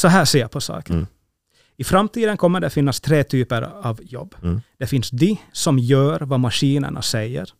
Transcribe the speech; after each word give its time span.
så 0.00 0.08
här 0.08 0.24
ser 0.24 0.38
jag 0.38 0.50
på 0.50 0.60
saken. 0.60 0.96
Mm. 0.96 1.06
I 1.76 1.84
framtiden 1.84 2.36
kommer 2.36 2.60
det 2.60 2.70
finnas 2.70 3.00
tre 3.00 3.24
typer 3.24 3.62
av 3.62 4.00
jobb. 4.02 4.34
Mm. 4.42 4.60
Det 4.78 4.86
finns 4.86 5.10
de 5.10 5.36
som 5.52 5.78
gör 5.78 6.20
vad 6.20 6.40
maskinerna 6.40 7.02
säger. 7.02 7.52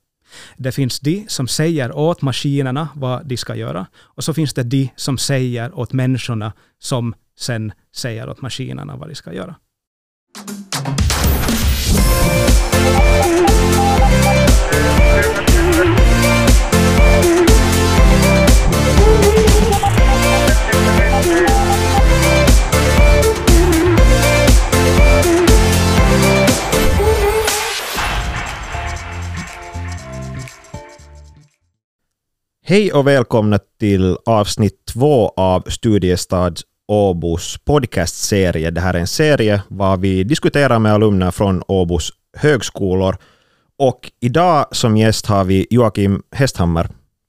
Det 0.57 0.73
finns 0.73 1.01
de 1.01 1.25
som 1.29 1.49
säger 1.49 1.93
åt 1.93 2.23
maskinerna 2.23 2.89
vad 2.95 3.27
de 3.27 3.37
ska 3.37 3.55
göra. 3.55 3.87
Och 3.97 4.25
så 4.25 4.35
finns 4.35 4.55
det 4.55 4.63
de 4.63 4.89
som 4.97 5.19
säger 5.19 5.79
åt 5.79 5.93
människorna 5.93 6.53
som 6.79 7.15
sen 7.39 7.73
säger 7.97 8.29
åt 8.29 8.43
maskinerna 8.43 8.97
vad 8.97 9.09
de 9.09 9.15
ska 9.15 9.33
göra. 9.33 9.55
Hej 32.71 32.93
och 32.93 33.07
välkomna 33.07 33.59
till 33.81 34.17
avsnitt 34.27 34.85
två 34.93 35.29
av 35.37 35.61
Studiestads 35.67 36.63
Åbos 36.89 37.59
podcastserie. 37.65 38.71
Det 38.71 38.81
här 38.81 38.95
är 38.95 38.99
en 38.99 39.07
serie 39.07 39.63
var 39.69 39.97
vi 39.97 40.25
diskuterar 40.25 40.79
med 40.79 40.93
alumner 40.93 41.31
från 41.31 41.63
Åbos 41.69 42.13
högskolor. 42.37 43.17
Och 43.79 44.11
idag 44.21 44.67
som 44.73 44.97
gäst 44.97 45.27
har 45.27 45.45
vi 45.45 45.67
Joakim 45.71 46.23
Hästhammer. 46.33 46.89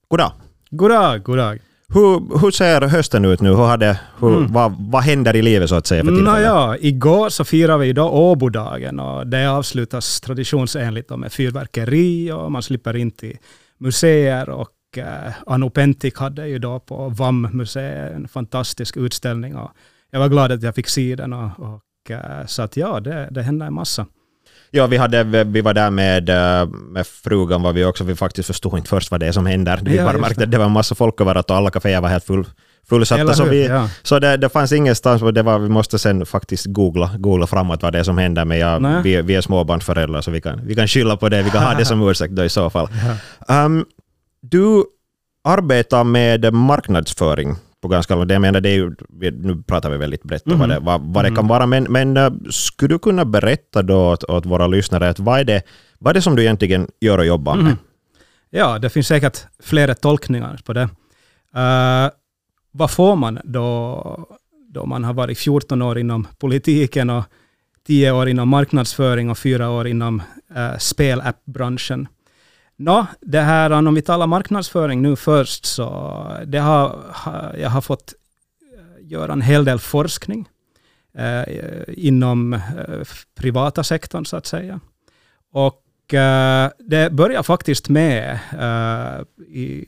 Goddag! 0.09 0.31
Goddag, 0.69 1.23
goddag. 1.23 1.59
Hur, 1.93 2.39
hur 2.41 2.51
ser 2.51 2.81
hösten 2.81 3.25
ut 3.25 3.41
nu? 3.41 3.49
Hur 3.49 3.55
har 3.55 3.77
det, 3.77 3.99
hur, 4.19 4.37
Mm. 4.37 4.53
vad, 4.53 4.75
vad 4.91 5.03
händer 5.03 5.35
i 5.35 5.41
livet 5.41 5.69
så 5.69 5.75
att 5.75 5.87
säga? 5.87 6.03
Nåja, 6.03 6.77
igår 6.79 7.29
så 7.29 7.43
firade 7.43 7.79
vi 7.79 7.93
då 7.93 8.09
Åbodagen 8.09 8.99
och 8.99 9.27
det 9.27 9.51
avslutas 9.51 10.21
traditionsenligt 10.21 11.09
med 11.09 11.33
fyrverkeri 11.33 12.31
och 12.31 12.51
man 12.51 12.63
slipper 12.63 12.95
in 12.95 13.11
till 13.11 13.37
museer 13.77 14.49
och 14.49 14.69
eh, 14.97 15.33
Anno 15.45 15.69
Pentik 15.69 16.17
hade 16.17 16.47
ju 16.47 16.59
då 16.59 16.79
på 16.79 17.09
VAM-museet 17.09 18.11
en 18.15 18.27
fantastisk 18.27 18.97
utställning 18.97 19.55
och 19.55 19.71
jag 20.11 20.19
var 20.19 20.27
glad 20.29 20.51
att 20.51 20.63
jag 20.63 20.75
fick 20.75 20.87
se 20.87 21.15
den 21.15 21.33
och, 21.33 21.49
och 21.59 22.11
eh, 22.11 22.45
så 22.45 22.61
att 22.61 22.77
ja, 22.77 22.99
det, 22.99 23.27
det 23.31 23.41
hände 23.41 23.65
en 23.65 23.73
massa. 23.73 24.05
Ja, 24.73 24.87
vi, 24.87 24.97
hade, 24.97 25.23
vi 25.43 25.61
var 25.61 25.73
där 25.73 25.89
med, 25.91 26.29
eh, 26.29 26.67
med 26.67 27.07
frugan 27.07 27.61
var 27.61 27.73
vi 27.73 27.85
också. 27.85 28.03
Vi 28.03 28.15
faktiskt 28.15 28.47
förstod 28.47 28.77
inte 28.77 28.89
först 28.89 29.11
vad 29.11 29.19
det 29.19 29.27
är 29.27 29.31
som 29.31 29.45
händer. 29.45 29.79
Vi 29.85 29.97
Ja, 29.97 30.05
bara 30.05 30.17
märkte 30.17 30.43
att 30.43 30.51
det 30.51 30.57
var 30.57 30.65
en 30.65 30.71
massa 30.71 30.95
folk 30.95 31.21
överallt 31.21 31.49
och 31.49 31.55
alla 31.55 31.69
kaféer 31.69 32.01
var 32.01 32.09
helt 32.09 32.23
full, 32.23 32.45
fullsatta. 32.89 33.33
Så, 33.33 33.45
vi, 33.45 33.67
Ja. 33.67 33.89
så 34.03 34.19
det, 34.19 34.37
det 34.37 34.49
fanns 34.49 34.71
ingenstans, 34.71 35.21
det 35.33 35.43
var, 35.43 35.59
vi 35.59 35.69
måste 35.69 35.99
sen 35.99 36.25
faktiskt 36.25 36.65
googla, 36.65 37.11
googla 37.17 37.47
framåt 37.47 37.83
vad 37.83 37.93
det 37.93 37.99
är 37.99 38.03
som 38.03 38.17
händer. 38.17 38.45
Men 38.45 38.57
jag, 38.59 39.01
vi, 39.03 39.21
vi 39.21 39.35
är 39.35 39.41
småbarnsföräldrar 39.41 40.21
så 40.21 40.31
vi 40.31 40.41
kan, 40.41 40.61
vi 40.65 40.75
kan 40.75 40.87
skylla 40.87 41.17
på 41.17 41.29
det. 41.29 41.41
Vi 41.41 41.49
kan 41.49 41.63
ha 41.63 41.73
det 41.73 41.85
som 41.85 42.01
ursäkt 42.09 42.33
då 42.33 42.43
i 42.43 42.49
så 42.49 42.69
fall. 42.69 42.87
Um, 43.47 43.85
du 44.41 44.83
arbetar 45.43 46.03
med 46.03 46.53
marknadsföring 46.53 47.55
på 47.81 47.87
ganska 47.87 48.15
långt. 48.15 48.31
Jag 48.31 48.41
menar, 48.41 48.61
det 48.61 48.69
är 48.69 48.73
ju, 48.75 48.95
vi- 49.09 49.31
nu 49.31 49.63
pratar 49.63 49.89
vi 49.89 49.97
väldigt 49.97 50.23
brett 50.23 50.47
om 50.47 50.59
vad 50.59 50.69
det, 50.69 50.79
vad, 50.79 51.01
vad 51.01 51.25
det 51.25 51.35
kan 51.35 51.47
vara, 51.47 51.65
men, 51.65 51.83
men 51.83 52.17
eh, 52.17 52.31
skulle 52.49 52.93
du 52.95 52.99
kunna 52.99 53.25
berätta 53.25 53.81
då 53.81 54.09
åt, 54.11 54.23
åt 54.23 54.45
våra 54.45 54.67
lyssnare 54.67 55.09
att 55.09 55.19
vad 55.19 55.39
är, 55.39 55.43
det, 55.43 55.61
vad 55.99 56.09
är 56.11 56.13
det 56.13 56.21
som 56.21 56.35
du 56.35 56.41
egentligen 56.41 56.87
gör 57.01 57.17
och 57.17 57.25
jobbar 57.25 57.55
med? 57.55 57.63
Mhm. 57.65 57.77
Ja, 58.49 58.79
det 58.79 58.89
finns 58.89 59.07
säkert 59.07 59.37
flera 59.63 59.95
tolkningar 59.95 60.59
på 60.65 60.73
det. 60.73 60.89
Eh, 61.55 62.09
vad 62.71 62.91
får 62.91 63.15
man 63.15 63.39
då, 63.43 64.27
då 64.73 64.85
man 64.85 65.03
har 65.03 65.13
varit 65.13 65.37
14 65.37 65.81
år 65.81 65.97
inom 65.97 66.27
politiken 66.39 67.09
och 67.09 67.23
10 67.87 68.11
år 68.11 68.29
inom 68.29 68.49
marknadsföring 68.49 69.29
och 69.29 69.37
4 69.37 69.69
år 69.69 69.87
inom 69.87 70.21
uh, 70.57 70.77
spelappbranschen? 70.79 72.07
Nå, 72.83 73.07
det 73.21 73.39
här, 73.39 73.71
om 73.71 73.95
vi 73.95 74.01
talar 74.01 74.27
marknadsföring 74.27 75.01
nu 75.01 75.15
först, 75.15 75.65
så 75.65 76.25
det 76.45 76.57
har, 76.57 76.99
jag 77.57 77.69
har 77.69 77.81
fått 77.81 78.13
eh, 78.77 79.11
göra 79.11 79.33
en 79.33 79.41
hel 79.41 79.65
del 79.65 79.79
forskning 79.79 80.49
eh, 81.17 81.43
inom 81.87 82.53
eh, 82.53 82.59
privata 83.35 83.83
sektorn, 83.83 84.25
så 84.25 84.37
att 84.37 84.45
säga. 84.45 84.79
Och 85.51 86.13
eh, 86.13 86.69
det 86.79 87.13
började 87.13 87.43
faktiskt 87.43 87.89
med, 87.89 88.39
eh, 88.59 89.45
i, 89.47 89.85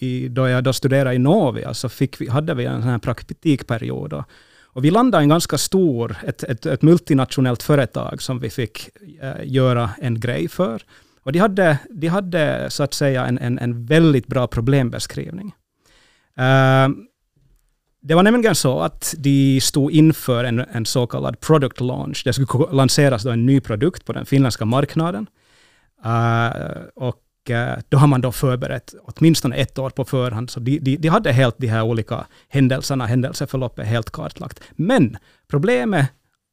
i, 0.00 0.28
då 0.28 0.48
jag 0.48 0.64
då 0.64 0.72
studerade 0.72 1.14
i 1.14 1.18
Novia, 1.18 1.74
så 1.74 1.88
fick 1.88 2.20
vi, 2.20 2.28
hade 2.28 2.54
vi 2.54 2.64
en 2.64 2.82
sån 2.82 2.90
här 2.90 2.98
praktikperiod. 2.98 4.12
Och, 4.12 4.24
och 4.62 4.84
vi 4.84 4.90
landade 4.90 5.22
i 5.22 5.24
en 5.24 5.28
ganska 5.28 5.58
stor, 5.58 6.16
ett, 6.26 6.42
ett, 6.42 6.66
ett 6.66 6.82
multinationellt 6.82 7.62
företag 7.62 8.22
som 8.22 8.38
vi 8.38 8.50
fick 8.50 8.88
eh, 9.20 9.34
göra 9.44 9.90
en 9.98 10.20
grej 10.20 10.48
för. 10.48 10.82
Och 11.22 11.32
de 11.32 11.38
hade, 11.38 11.78
de 11.90 12.08
hade 12.08 12.70
så 12.70 12.82
att 12.82 12.94
säga 12.94 13.26
en, 13.26 13.38
en, 13.38 13.58
en 13.58 13.86
väldigt 13.86 14.26
bra 14.26 14.46
problembeskrivning. 14.46 15.54
Uh, 16.38 16.88
det 18.02 18.14
var 18.14 18.22
nämligen 18.22 18.54
så 18.54 18.80
att 18.80 19.14
de 19.18 19.60
stod 19.60 19.92
inför 19.92 20.44
en, 20.44 20.58
en 20.58 20.86
så 20.86 21.06
kallad 21.06 21.40
product 21.40 21.80
launch. 21.80 22.22
Det 22.24 22.32
skulle 22.32 22.72
lanseras 22.72 23.22
då 23.22 23.30
en 23.30 23.46
ny 23.46 23.60
produkt 23.60 24.04
på 24.04 24.12
den 24.12 24.26
finländska 24.26 24.64
marknaden. 24.64 25.26
Uh, 26.06 26.82
och 26.94 27.22
uh, 27.50 27.82
då 27.88 27.98
har 27.98 28.06
man 28.06 28.20
då 28.20 28.32
förberett 28.32 28.94
åtminstone 29.02 29.56
ett 29.56 29.78
år 29.78 29.90
på 29.90 30.04
förhand. 30.04 30.50
Så 30.50 30.60
de, 30.60 30.78
de, 30.78 30.96
de 30.96 31.08
hade 31.08 31.32
helt 31.32 31.58
de 31.58 31.66
här 31.66 31.82
olika 31.82 32.26
händelserna, 32.48 33.06
händelseförloppet 33.06 33.86
helt 33.86 34.10
kartlagt. 34.10 34.60
Men 34.76 35.16
problemet 35.48 36.06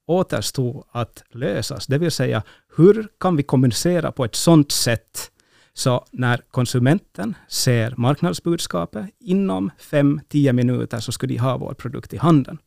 återstod 0.07 0.83
att 0.91 1.23
lösas. 1.33 1.87
Det 1.87 1.97
vill 1.97 2.11
säga, 2.11 2.43
hur 2.79 3.07
kan 3.19 3.35
vi 3.35 3.43
kommunicera 3.43 4.11
på 4.11 4.25
ett 4.25 4.35
sådant 4.35 4.71
sätt 4.71 5.31
så 5.73 6.05
när 6.11 6.41
konsumenten 6.51 7.35
ser 7.47 7.93
marknadsbudskapet 7.97 9.05
inom 9.19 9.71
5-10 9.91 10.53
minuter 10.53 10.99
så 10.99 11.11
skulle 11.11 11.33
de 11.33 11.39
ha 11.39 11.57
vår 11.57 11.73
produkt 11.73 12.13
i 12.13 12.17
handen. 12.17 12.57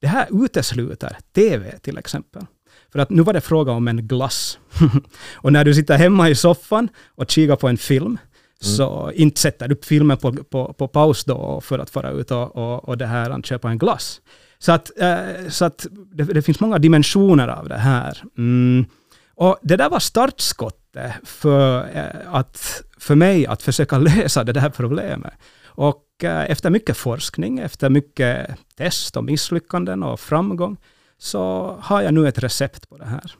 Det 0.00 0.06
här 0.06 0.44
utesluter 0.44 1.16
TV 1.34 1.78
till 1.78 1.98
exempel. 1.98 2.42
För 2.92 2.98
att 2.98 3.10
nu 3.10 3.22
var 3.22 3.32
det 3.32 3.40
fråga 3.40 3.72
om 3.72 3.88
en 3.88 4.08
glass. 4.08 4.58
och 5.34 5.52
när 5.52 5.64
du 5.64 5.74
sitter 5.74 5.98
hemma 5.98 6.28
i 6.28 6.34
soffan 6.34 6.88
och 7.06 7.30
kikar 7.30 7.56
på 7.56 7.68
en 7.68 7.78
film, 7.78 8.18
så 8.60 9.12
inte 9.14 9.40
sätter 9.40 9.68
du 9.68 9.74
upp 9.74 9.84
filmen 9.84 10.16
på, 10.16 10.32
på, 10.32 10.72
på 10.72 10.88
paus 10.88 11.24
då 11.24 11.60
för 11.60 11.78
att 11.78 11.90
fara 11.90 12.10
ut 12.10 12.30
och, 12.30 12.56
och, 12.56 12.88
och 12.88 12.98
det 12.98 13.06
här, 13.06 13.30
att 13.30 13.46
köpa 13.46 13.70
en 13.70 13.78
glass. 13.78 14.20
Så 14.58 14.72
att, 14.72 15.00
eh, 15.00 15.48
så 15.48 15.64
att 15.64 15.86
det, 15.90 16.24
det 16.24 16.42
finns 16.42 16.60
många 16.60 16.78
dimensioner 16.78 17.48
av 17.48 17.68
det 17.68 17.78
här. 17.78 18.22
Mm. 18.38 18.84
Och 19.36 19.58
det 19.62 19.76
där 19.76 19.90
var 19.90 19.98
startskottet 19.98 21.12
för, 21.22 21.96
eh, 21.96 22.34
att, 22.34 22.82
för 22.98 23.14
mig 23.14 23.46
att 23.46 23.62
försöka 23.62 23.98
lösa 24.18 24.44
det 24.44 24.52
där 24.52 24.70
problemet. 24.70 25.34
Och 25.64 26.04
eh, 26.22 26.50
efter 26.50 26.70
mycket 26.70 26.96
forskning, 26.96 27.58
efter 27.58 27.90
mycket 27.90 28.50
test 28.76 29.16
och 29.16 29.24
misslyckanden 29.24 30.02
och 30.02 30.20
framgång, 30.20 30.76
så 31.18 31.76
har 31.80 32.02
jag 32.02 32.14
nu 32.14 32.28
ett 32.28 32.38
recept 32.38 32.88
på 32.88 32.96
det 32.96 33.04
här. 33.04 33.32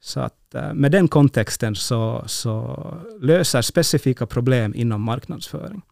Så 0.00 0.20
att 0.20 0.54
eh, 0.54 0.74
med 0.74 0.92
den 0.92 1.08
kontexten 1.08 1.74
så, 1.74 2.24
så 2.26 2.86
löser 3.20 3.62
specifika 3.62 4.26
problem 4.26 4.74
inom 4.74 5.02
marknadsföring. 5.02 5.82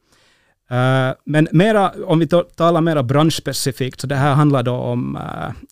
Men 1.24 1.48
mera, 1.52 1.92
om 2.06 2.18
vi 2.18 2.26
talar 2.56 2.80
mera 2.80 3.02
branschspecifikt, 3.02 4.00
så 4.00 4.06
det 4.06 4.14
här 4.14 4.34
handlar 4.34 4.62
då 4.62 4.74
om 4.74 5.18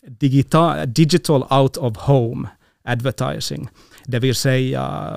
digital, 0.07 0.93
digital 0.93 1.47
out 1.51 1.77
of 1.77 1.97
home 1.97 2.49
advertising. 2.85 3.69
Det 4.07 4.19
vill 4.19 4.35
säga, 4.35 5.15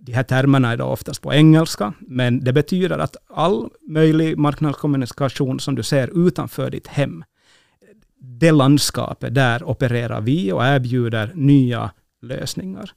de 0.00 0.12
här 0.12 0.22
termerna 0.22 0.72
är 0.72 0.76
då 0.76 0.84
oftast 0.84 1.22
på 1.22 1.32
engelska, 1.34 1.92
men 2.00 2.44
det 2.44 2.52
betyder 2.52 2.98
att 2.98 3.16
all 3.28 3.70
möjlig 3.88 4.38
marknadskommunikation 4.38 5.60
som 5.60 5.74
du 5.74 5.82
ser 5.82 6.26
utanför 6.26 6.70
ditt 6.70 6.86
hem, 6.86 7.24
det 8.20 8.52
landskapet, 8.52 9.34
där 9.34 9.64
opererar 9.64 10.20
vi 10.20 10.52
och 10.52 10.64
erbjuder 10.64 11.32
nya 11.34 11.90
lösningar. 12.22 12.90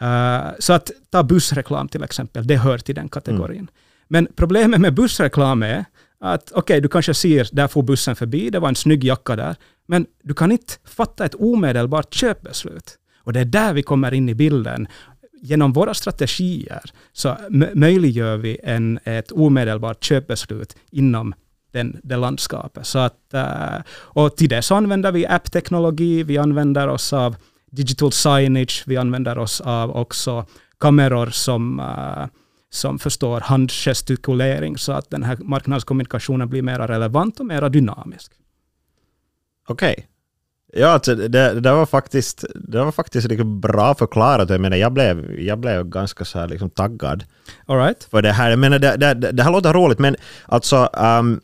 Eh, 0.00 0.46
så 0.58 0.72
att 0.72 0.90
ta 1.10 1.22
bussreklam 1.22 1.88
till 1.88 2.02
exempel, 2.02 2.46
det 2.46 2.56
hör 2.56 2.78
till 2.78 2.94
den 2.94 3.08
kategorin. 3.08 3.70
Men 4.08 4.28
problemet 4.36 4.80
med 4.80 4.94
bussreklam 4.94 5.62
är 5.62 5.84
att 6.20 6.52
okej, 6.52 6.80
du 6.80 6.88
kanske 6.88 7.14
ser, 7.14 7.48
där 7.52 7.68
får 7.68 7.82
bussen 7.82 8.16
förbi, 8.16 8.50
det 8.50 8.58
var 8.58 8.68
en 8.68 8.76
snygg 8.76 9.04
jacka 9.04 9.36
där, 9.36 9.56
men 9.86 10.06
du 10.22 10.34
kan 10.34 10.52
inte 10.52 10.72
fatta 10.84 11.24
ett 11.24 11.34
omedelbart 11.34 12.14
köpbeslut. 12.14 12.98
Och 13.26 13.32
det 13.32 13.40
är 13.40 13.44
där 13.44 13.72
vi 13.72 13.82
kommer 13.82 14.14
in 14.14 14.28
i 14.28 14.34
bilden. 14.34 14.88
Genom 15.42 15.72
våra 15.72 15.94
strategier 15.94 16.82
så 17.12 17.36
möjliggör 17.74 18.36
vi 18.36 18.58
en, 18.62 18.98
ett 19.04 19.32
omedelbart 19.32 20.04
köpbeslut 20.04 20.76
inom 20.90 21.34
den, 21.72 22.00
det 22.02 22.16
landskapet. 22.16 22.86
Så 22.86 22.98
att, 22.98 23.34
eh, 23.34 23.78
och 23.90 24.36
till 24.36 24.48
det 24.48 24.62
så 24.62 24.74
använder 24.74 25.12
vi 25.12 25.26
appteknologi, 25.26 26.22
vi 26.22 26.38
använder 26.38 26.88
oss 26.88 27.12
av 27.12 27.36
digital 27.70 28.12
signage, 28.12 28.84
vi 28.86 28.96
använder 28.96 29.38
oss 29.38 29.60
av 29.60 29.96
också 29.96 30.46
kameror 30.78 31.26
som, 31.26 31.80
eh, 31.80 32.26
som 32.70 32.98
förstår 32.98 33.40
handgestikulering 33.40 34.78
så 34.78 34.92
att 34.92 35.10
den 35.10 35.22
här 35.22 35.36
marknadskommunikationen 35.36 36.48
blir 36.48 36.62
mer 36.62 36.78
relevant 36.78 37.40
och 37.40 37.46
mer 37.46 37.68
dynamisk. 37.68 38.32
Okej. 39.68 40.06
Ja, 40.78 40.88
alltså, 40.88 41.14
det, 41.14 41.60
det 41.60 41.72
var 41.72 41.86
faktiskt, 41.86 42.44
det 42.54 42.84
var 42.84 42.92
faktiskt 42.92 43.28
liksom 43.28 43.60
bra 43.60 43.94
förklarat. 43.94 44.50
Jag 44.50 44.60
menar, 44.60 44.76
jag 44.76 44.92
blev, 44.92 45.40
jag 45.40 45.58
blev 45.58 45.84
ganska 45.88 46.24
så 46.24 46.38
här 46.38 46.48
liksom 46.48 46.70
taggad 46.70 47.24
All 47.66 47.78
right. 47.78 48.04
för 48.10 48.22
det 48.22 48.32
här. 48.32 48.50
Jag 48.50 48.58
menar, 48.58 48.78
det, 48.78 48.96
det, 48.96 49.14
det 49.32 49.42
här 49.42 49.52
låter 49.52 49.72
roligt, 49.72 49.98
men 49.98 50.16
alltså 50.46 50.88
um, 51.18 51.40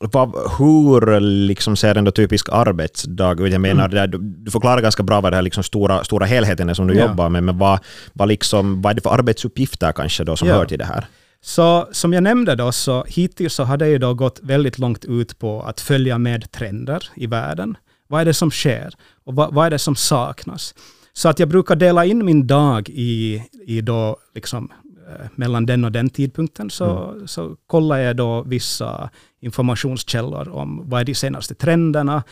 vad, 0.00 0.32
hur 0.58 1.20
liksom 1.20 1.76
ser 1.76 1.94
en 1.94 2.12
typisk 2.12 2.48
arbetsdag 2.52 3.40
ut? 3.40 3.52
Jag 3.52 3.60
menar, 3.60 3.88
det, 3.88 4.06
du, 4.06 4.18
du 4.18 4.50
förklarar 4.50 4.80
ganska 4.80 5.02
bra 5.02 5.20
vad 5.20 5.32
det 5.32 5.36
här 5.36 5.42
liksom 5.42 5.62
stora, 5.62 6.04
stora 6.04 6.26
helheten 6.26 6.68
är 6.70 6.74
som 6.74 6.86
du 6.86 6.94
Ja. 6.94 7.06
jobbar 7.08 7.28
med, 7.28 7.44
men 7.44 7.58
vad, 7.58 7.78
vad, 8.12 8.28
liksom, 8.28 8.82
vad 8.82 8.90
är 8.90 8.94
det 8.94 9.00
för 9.02 9.10
arbetsuppgifter 9.10 9.92
kanske 9.92 10.24
då 10.24 10.36
som 10.36 10.48
Ja. 10.48 10.54
hör 10.54 10.64
till 10.64 10.78
det 10.78 10.84
här? 10.84 11.06
Så 11.40 11.88
som 11.92 12.12
jag 12.12 12.22
nämnde 12.22 12.54
då, 12.54 12.72
så 12.72 13.04
hittills 13.08 13.54
så 13.54 13.64
har 13.64 13.76
det 13.76 13.88
ju 13.88 13.98
då 13.98 14.14
gått 14.14 14.40
väldigt 14.42 14.78
långt 14.78 15.04
ut 15.04 15.38
på 15.38 15.62
att 15.62 15.80
följa 15.80 16.18
med 16.18 16.52
trender 16.52 17.08
i 17.14 17.26
världen. 17.26 17.76
Vad 18.08 18.20
är 18.20 18.24
det 18.24 18.34
som 18.34 18.50
sker? 18.50 18.94
Och 19.24 19.34
vad, 19.34 19.54
vad 19.54 19.66
är 19.66 19.70
det 19.70 19.78
som 19.78 19.96
saknas? 19.96 20.74
Så 21.12 21.28
att 21.28 21.38
jag 21.38 21.48
brukar 21.48 21.76
dela 21.76 22.04
in 22.04 22.24
min 22.24 22.46
dag 22.46 22.88
i, 22.88 23.44
i 23.66 23.80
då 23.80 24.16
liksom, 24.34 24.72
eh, 25.08 25.26
mellan 25.34 25.66
den 25.66 25.84
och 25.84 25.92
den 25.92 26.10
tidpunkten 26.10 26.70
så, 26.70 27.14
så 27.26 27.56
kollar 27.66 27.98
jag 27.98 28.16
då 28.16 28.42
vissa 28.42 29.10
informationskällor 29.40 30.48
om 30.48 30.82
vad 30.90 31.00
är 31.00 31.04
de 31.04 31.14
senaste 31.14 31.54
trenderna, 31.54 32.22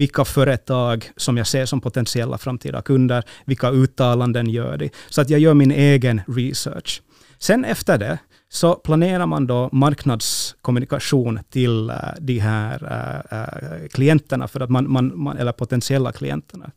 vilka 0.00 0.24
företag 0.24 1.10
som 1.16 1.36
jag 1.36 1.46
ser 1.46 1.66
som 1.66 1.80
potentiella 1.80 2.38
framtida 2.38 2.82
kunder, 2.82 3.24
vilka 3.44 3.70
uttalanden 3.70 4.50
gör 4.50 4.76
de. 4.76 4.90
Så 5.08 5.20
att 5.20 5.30
jag 5.30 5.40
gör 5.40 5.54
min 5.54 5.70
egen 5.70 6.20
research. 6.26 7.02
Sen 7.38 7.64
efter 7.64 7.98
det 7.98 8.18
så 8.52 8.74
planerar 8.74 9.26
man 9.26 9.46
då 9.46 9.68
marknadskommunikation 9.72 11.40
till 11.50 11.90
uh, 11.90 11.96
de 12.20 12.38
här 12.38 12.82
uh, 12.82 13.82
uh, 13.82 13.88
klienterna, 13.88 14.48
för 14.48 14.60
att 14.60 14.70
man, 14.70 14.92
man, 14.92 15.12
man, 15.22 15.38
eller 15.38 15.52
potentiella 15.52 16.12
klienterna. 16.12 16.70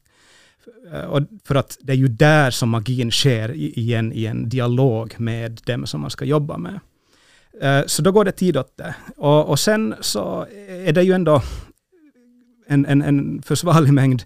Uh, 0.94 1.06
och 1.06 1.22
för 1.44 1.56
att 1.56 1.78
det 1.82 1.94
är 1.94 1.98
ju 1.98 2.08
där 2.08 2.52
som 2.52 2.70
magin 2.70 3.12
sker 3.12 3.52
i, 3.52 3.74
i, 3.76 3.94
en, 3.94 4.14
i 4.14 4.26
en 4.26 4.50
dialog 4.50 5.16
med 5.18 5.62
dem 5.66 5.86
som 5.86 6.02
man 6.02 6.10
ska 6.10 6.26
jobba 6.26 6.58
med. 6.58 6.80
Uh, 7.64 7.88
så 7.88 8.02
då 8.02 8.12
går 8.12 8.26
det 8.26 8.32
tid 8.32 8.58
åt 8.58 8.78
det. 8.78 8.96
Och, 9.18 9.50
och 9.50 9.60
sen 9.60 9.96
så 10.02 10.48
är 10.68 10.92
det 10.92 11.04
ju 11.04 11.14
ändå 11.14 11.42
en, 12.68 12.86
en, 12.86 13.02
en 13.02 13.42
försvarlig 13.42 13.94
mängd 13.94 14.24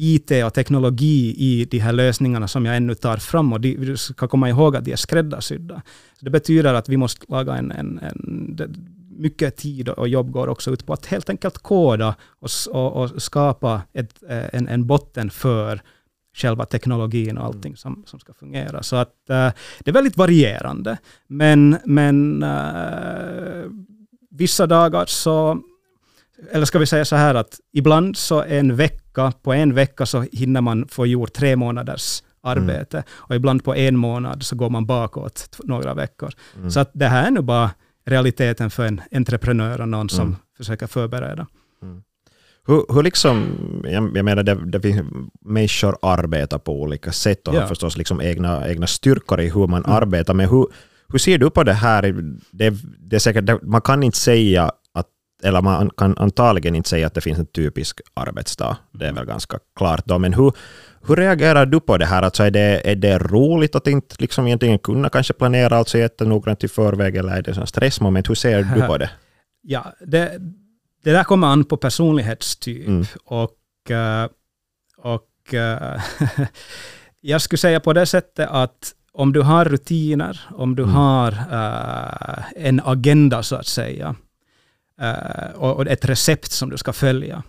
IT 0.00 0.30
och 0.44 0.54
teknologi 0.54 1.34
i 1.38 1.64
de 1.64 1.78
här 1.78 1.92
lösningarna 1.92 2.48
som 2.48 2.66
jag 2.66 2.76
ännu 2.76 2.94
tar 2.94 3.16
fram. 3.16 3.52
Och 3.52 3.60
de, 3.60 3.76
vi 3.76 3.96
ska 3.96 4.28
komma 4.28 4.48
ihåg 4.48 4.76
att 4.76 4.84
de 4.84 4.92
är 4.92 4.96
skräddarsydda. 4.96 5.82
Så 6.18 6.24
det 6.24 6.30
betyder 6.30 6.74
att 6.74 6.88
vi 6.88 6.96
måste 6.96 7.26
laga 7.28 7.56
en, 7.56 7.72
en, 7.72 7.98
en 7.98 8.56
det, 8.56 8.68
mycket 9.18 9.56
tid 9.56 9.88
och 9.88 10.08
jobb 10.08 10.30
går 10.30 10.48
också 10.48 10.70
ut 10.70 10.86
på 10.86 10.92
att 10.92 11.06
helt 11.06 11.30
enkelt 11.30 11.58
koda 11.58 12.14
och, 12.40 12.50
och, 12.70 13.02
och 13.02 13.22
skapa 13.22 13.82
ett, 13.92 14.22
en, 14.28 14.68
en 14.68 14.86
botten 14.86 15.30
för 15.30 15.82
själva 16.36 16.64
teknologin 16.64 17.38
och 17.38 17.44
allting 17.44 17.76
som, 17.76 18.02
som 18.06 18.20
ska 18.20 18.32
fungera. 18.32 18.82
Så 18.82 18.96
att 18.96 19.14
uh, 19.30 19.50
det 19.78 19.90
är 19.90 19.92
väldigt 19.92 20.16
varierande. 20.16 20.98
Men, 21.26 21.78
men 21.84 22.42
uh, 22.42 23.70
vissa 24.30 24.66
dagar 24.66 25.06
så 25.06 25.62
eller 26.50 26.64
ska 26.64 26.78
vi 26.78 26.86
säga 26.86 27.04
så 27.04 27.16
här 27.16 27.34
att 27.34 27.60
ibland 27.72 28.16
så 28.16 28.42
en 28.42 28.76
vecka, 28.76 29.07
på 29.42 29.52
en 29.52 29.74
vecka 29.74 30.06
så 30.06 30.24
hinner 30.32 30.60
man 30.60 30.88
få 30.88 31.06
gjort 31.06 31.32
tre 31.32 31.56
månaders 31.56 32.22
arbete. 32.42 32.96
Mm. 32.96 33.08
Och 33.10 33.34
ibland 33.34 33.64
på 33.64 33.74
en 33.74 33.96
månad 33.96 34.42
så 34.42 34.56
går 34.56 34.70
man 34.70 34.86
bakåt 34.86 35.60
några 35.64 35.94
veckor. 35.94 36.32
Mm. 36.56 36.70
Så 36.70 36.80
att 36.80 36.90
det 36.94 37.06
här 37.06 37.26
är 37.26 37.30
nu 37.30 37.40
bara 37.40 37.70
realiteten 38.06 38.70
för 38.70 38.86
en 38.86 39.00
entreprenör 39.12 39.80
och 39.80 39.88
någon 39.88 40.08
som 40.08 40.26
mm. 40.26 40.36
försöker 40.56 40.86
förbereda. 40.86 41.46
Hur, 42.68 42.94
hur 42.94 43.02
liksom, 43.02 43.56
jag, 43.84 44.16
jag 44.16 44.24
menar 44.24 44.42
det, 44.42 44.54
det 44.54 44.80
finns, 44.80 45.02
människor 45.40 45.96
arbetar 46.02 46.58
på 46.58 46.82
olika 46.82 47.12
sätt 47.12 47.48
och 47.48 47.54
ja. 47.54 47.60
har 47.60 47.68
förstås 47.68 47.96
liksom 47.96 48.20
egna, 48.20 48.68
egna 48.68 48.86
styrkor 48.86 49.40
i 49.40 49.50
hur 49.50 49.66
man 49.66 49.86
arbetar. 49.86 50.34
Men 50.34 50.48
hur, 50.48 50.66
hur 51.08 51.18
ser 51.18 51.38
du 51.38 51.50
på 51.50 51.64
det 51.64 51.72
här? 51.72 52.14
Det, 52.50 52.74
det 52.98 53.20
säkert, 53.20 53.62
man 53.62 53.80
kan 53.80 54.02
inte 54.02 54.18
säga 54.18 54.72
eller 55.42 55.62
man 55.62 55.90
kan 55.90 56.18
antagligen 56.18 56.74
inte 56.74 56.88
säga 56.88 57.06
att 57.06 57.14
det 57.14 57.20
finns 57.20 57.38
en 57.38 57.46
typisk 57.46 58.00
arbetsdag. 58.14 58.76
Det 58.92 59.06
är 59.06 59.12
väl 59.12 59.26
ganska 59.26 59.58
klart 59.76 60.02
då. 60.04 60.18
Men 60.18 60.34
hur, 60.34 60.52
hur 61.06 61.16
reagerar 61.16 61.66
du 61.66 61.80
på 61.80 61.96
det 61.96 62.06
här? 62.06 62.22
Alltså 62.22 62.42
är, 62.42 62.50
det, 62.50 62.90
är 62.90 62.96
det 62.96 63.18
roligt 63.18 63.74
att 63.74 63.86
inte 63.86 64.16
liksom 64.18 64.46
egentligen 64.46 64.78
kunna 64.78 65.08
kanske 65.08 65.32
planera 65.32 65.76
alltså 65.76 65.98
jättenoggrant 65.98 66.64
i 66.64 66.68
förväg 66.68 67.16
eller 67.16 67.32
är 67.32 67.42
det 67.42 67.56
en 67.56 67.66
stressmoment? 67.66 68.30
Hur 68.30 68.34
ser 68.34 68.62
du 68.62 68.82
på 68.82 68.98
det? 68.98 69.10
Ja, 69.62 69.92
det, 70.00 70.38
det 71.04 71.12
där 71.12 71.24
kommer 71.24 71.46
an 71.46 71.64
på 71.64 71.76
personlighetstyp. 71.76 72.86
Mm. 72.86 73.04
Och, 73.24 73.50
och 74.98 75.54
jag 77.20 77.40
skulle 77.42 77.58
säga 77.58 77.80
på 77.80 77.92
det 77.92 78.06
sättet 78.06 78.48
att 78.50 78.94
om 79.12 79.32
du 79.32 79.40
har 79.40 79.64
rutiner, 79.64 80.40
om 80.50 80.76
du 80.76 80.82
mm. 80.82 80.94
har 80.94 81.32
uh, 81.32 82.44
en 82.56 82.80
agenda 82.84 83.42
så 83.42 83.56
att 83.56 83.66
säga, 83.66 84.14
och 85.54 85.86
ett 85.86 86.04
recept 86.04 86.52
som 86.52 86.70
du 86.70 86.76
ska 86.76 86.92
följa. 86.92 87.42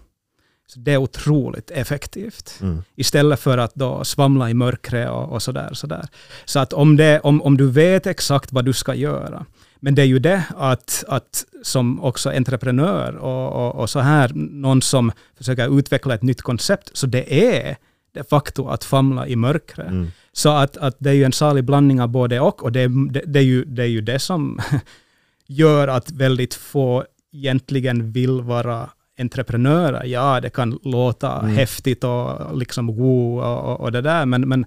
Så 0.68 0.80
det 0.80 0.94
är 0.94 0.98
otroligt 0.98 1.72
effektivt. 1.72 2.60
Mm. 2.62 2.84
Istället 2.96 3.40
för 3.40 3.58
att 3.58 3.76
då 3.76 4.04
svamla 4.04 4.50
i 4.50 4.54
mörkret 4.54 5.10
och, 5.10 5.32
och 5.32 5.42
sådär. 5.42 5.70
sådär. 5.74 6.08
Så 6.46 6.60
att 6.60 6.74
om, 6.74 6.98
det, 6.98 7.20
om, 7.20 7.42
om 7.42 7.58
du 7.58 7.72
vet 7.72 8.08
exakt 8.08 8.52
vad 8.52 8.66
du 8.66 8.74
ska 8.74 8.96
göra. 8.96 9.46
Men 9.80 9.96
det 9.96 10.02
är 10.02 10.06
ju 10.06 10.20
det 10.20 10.44
att, 10.58 11.04
att 11.08 11.46
som 11.64 12.04
också 12.04 12.30
entreprenör 12.30 13.16
och, 13.16 13.68
och, 13.68 13.76
och 13.76 13.90
så 13.90 14.00
här, 14.00 14.32
någon 14.34 14.82
som 14.82 15.12
försöker 15.38 15.80
utveckla 15.80 16.14
ett 16.14 16.24
nytt 16.24 16.42
koncept, 16.42 16.98
så 16.98 17.08
det 17.08 17.54
är 17.56 17.78
de 18.12 18.24
facto 18.24 18.68
att 18.68 18.84
famla 18.84 19.28
i 19.28 19.36
mörkret. 19.36 19.88
Mm. 19.88 20.12
Så 20.32 20.50
att, 20.50 20.78
att 20.78 20.96
det 21.00 21.10
är 21.10 21.14
ju 21.14 21.24
en 21.24 21.34
salig 21.34 21.64
blandning 21.64 22.02
av 22.02 22.10
både 22.10 22.40
och, 22.40 22.64
och 22.64 22.72
det, 22.72 22.88
det, 23.12 23.24
det, 23.26 23.40
är, 23.40 23.44
ju, 23.44 23.66
det 23.66 23.84
är 23.84 23.88
ju 23.88 24.02
det 24.02 24.20
som 24.20 24.62
gör 25.48 25.88
att 25.88 26.12
väldigt 26.12 26.54
få 26.54 27.06
egentligen 27.32 28.12
vill 28.12 28.42
vara 28.42 28.90
entreprenörer. 29.20 30.04
Ja, 30.04 30.42
det 30.42 30.50
kan 30.50 30.80
låta 30.84 31.40
mm. 31.40 31.56
häftigt 31.56 32.04
och 32.04 32.58
liksom 32.58 32.88
wow 32.88 33.40
och, 33.40 33.82
och 33.82 33.92
det 33.92 34.02
där, 34.02 34.26
men, 34.26 34.42
men 34.42 34.66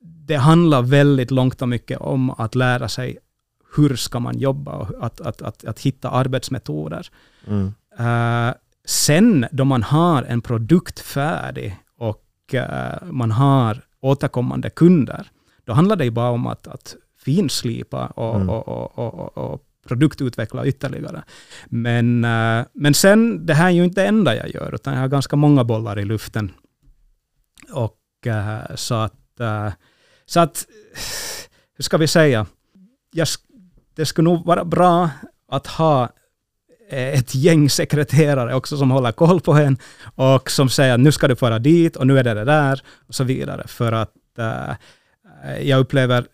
det 0.00 0.36
handlar 0.36 0.82
väldigt 0.82 1.30
långt 1.30 1.62
och 1.62 1.68
mycket 1.68 1.98
om 1.98 2.30
att 2.30 2.54
lära 2.54 2.88
sig 2.88 3.18
hur 3.76 3.96
ska 3.96 4.20
man 4.20 4.38
jobba 4.38 4.72
och 4.72 5.06
att, 5.06 5.20
att, 5.20 5.42
att, 5.42 5.64
att 5.64 5.80
hitta 5.80 6.10
arbetsmetoder. 6.10 7.08
Mm. 7.46 7.74
Uh, 8.00 8.54
sen 8.84 9.46
då 9.52 9.64
man 9.64 9.82
har 9.82 10.22
en 10.22 10.40
produkt 10.40 11.00
färdig 11.00 11.76
och 11.98 12.24
uh, 12.54 13.10
man 13.12 13.30
har 13.30 13.80
återkommande 14.00 14.70
kunder, 14.70 15.30
då 15.64 15.72
handlar 15.72 15.96
det 15.96 16.04
ju 16.04 16.10
bara 16.10 16.30
om 16.30 16.46
att, 16.46 16.66
att 16.66 16.96
finslipa 17.24 18.06
och, 18.06 18.36
mm. 18.36 18.48
och, 18.48 18.68
och, 18.68 18.98
och, 18.98 19.38
och 19.38 19.64
produktutveckla 19.86 20.66
ytterligare. 20.66 21.22
Men, 21.66 22.24
eh, 22.24 22.66
men 22.72 22.94
sen, 22.94 23.46
det 23.46 23.54
här 23.54 23.66
är 23.66 23.70
ju 23.70 23.84
inte 23.84 24.00
det 24.00 24.08
enda 24.08 24.36
jag 24.36 24.54
gör, 24.54 24.74
utan 24.74 24.94
jag 24.94 25.00
har 25.00 25.08
ganska 25.08 25.36
många 25.36 25.64
bollar 25.64 25.98
i 25.98 26.04
luften. 26.04 26.52
Och 27.72 28.26
eh, 28.26 28.74
så 28.74 28.94
att, 28.94 29.40
eh, 29.40 29.72
så 30.26 30.40
att, 30.40 30.66
hur 31.76 31.82
ska 31.82 31.96
vi 31.96 32.06
säga, 32.06 32.46
jag, 33.12 33.28
det 33.94 34.06
skulle 34.06 34.30
nog 34.30 34.46
vara 34.46 34.64
bra 34.64 35.10
att 35.48 35.66
ha 35.66 36.08
ett 36.90 37.34
gäng 37.34 37.70
sekreterare 37.70 38.54
också 38.54 38.76
som 38.76 38.90
håller 38.90 39.12
koll 39.12 39.40
på 39.40 39.52
en 39.52 39.78
och 40.14 40.50
som 40.50 40.68
säger 40.68 40.94
att 40.94 41.00
nu 41.00 41.12
ska 41.12 41.28
du 41.28 41.36
fara 41.36 41.58
dit 41.58 41.96
och 41.96 42.06
nu 42.06 42.18
är 42.18 42.24
det 42.24 42.34
det 42.34 42.44
där 42.44 42.82
och 43.08 43.14
så 43.14 43.24
vidare. 43.24 43.64
För 43.66 43.92
att 43.92 44.12
jag 45.60 45.80
upplever 45.80 46.26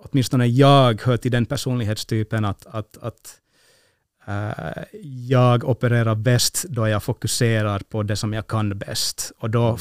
åtminstone 0.00 0.46
jag 0.46 1.02
hör 1.02 1.16
till 1.16 1.30
den 1.30 1.46
personlighetstypen 1.46 2.44
att, 2.44 2.66
att, 2.66 2.98
att 3.00 3.40
eh, 4.26 4.84
jag 5.28 5.64
opererar 5.64 6.14
bäst 6.14 6.64
då 6.68 6.88
jag 6.88 7.02
fokuserar 7.02 7.78
på 7.88 8.02
det 8.02 8.16
som 8.16 8.32
jag 8.32 8.46
kan 8.46 8.78
bäst. 8.78 9.32
Och 9.38 9.50
då 9.50 9.78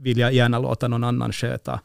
vill 0.00 0.18
jag 0.18 0.32
gärna 0.32 0.58
låta 0.58 0.88
någon 0.88 1.04
annan 1.04 1.32
sköta, 1.32 1.80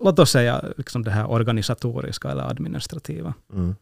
låt 0.00 0.18
oss 0.18 0.30
säga 0.30 0.64
liksom 0.76 1.02
det 1.02 1.10
här 1.10 1.30
organisatoriska 1.30 2.30
eller 2.30 2.42
administrativa. 2.42 3.34
Mm. 3.52 3.74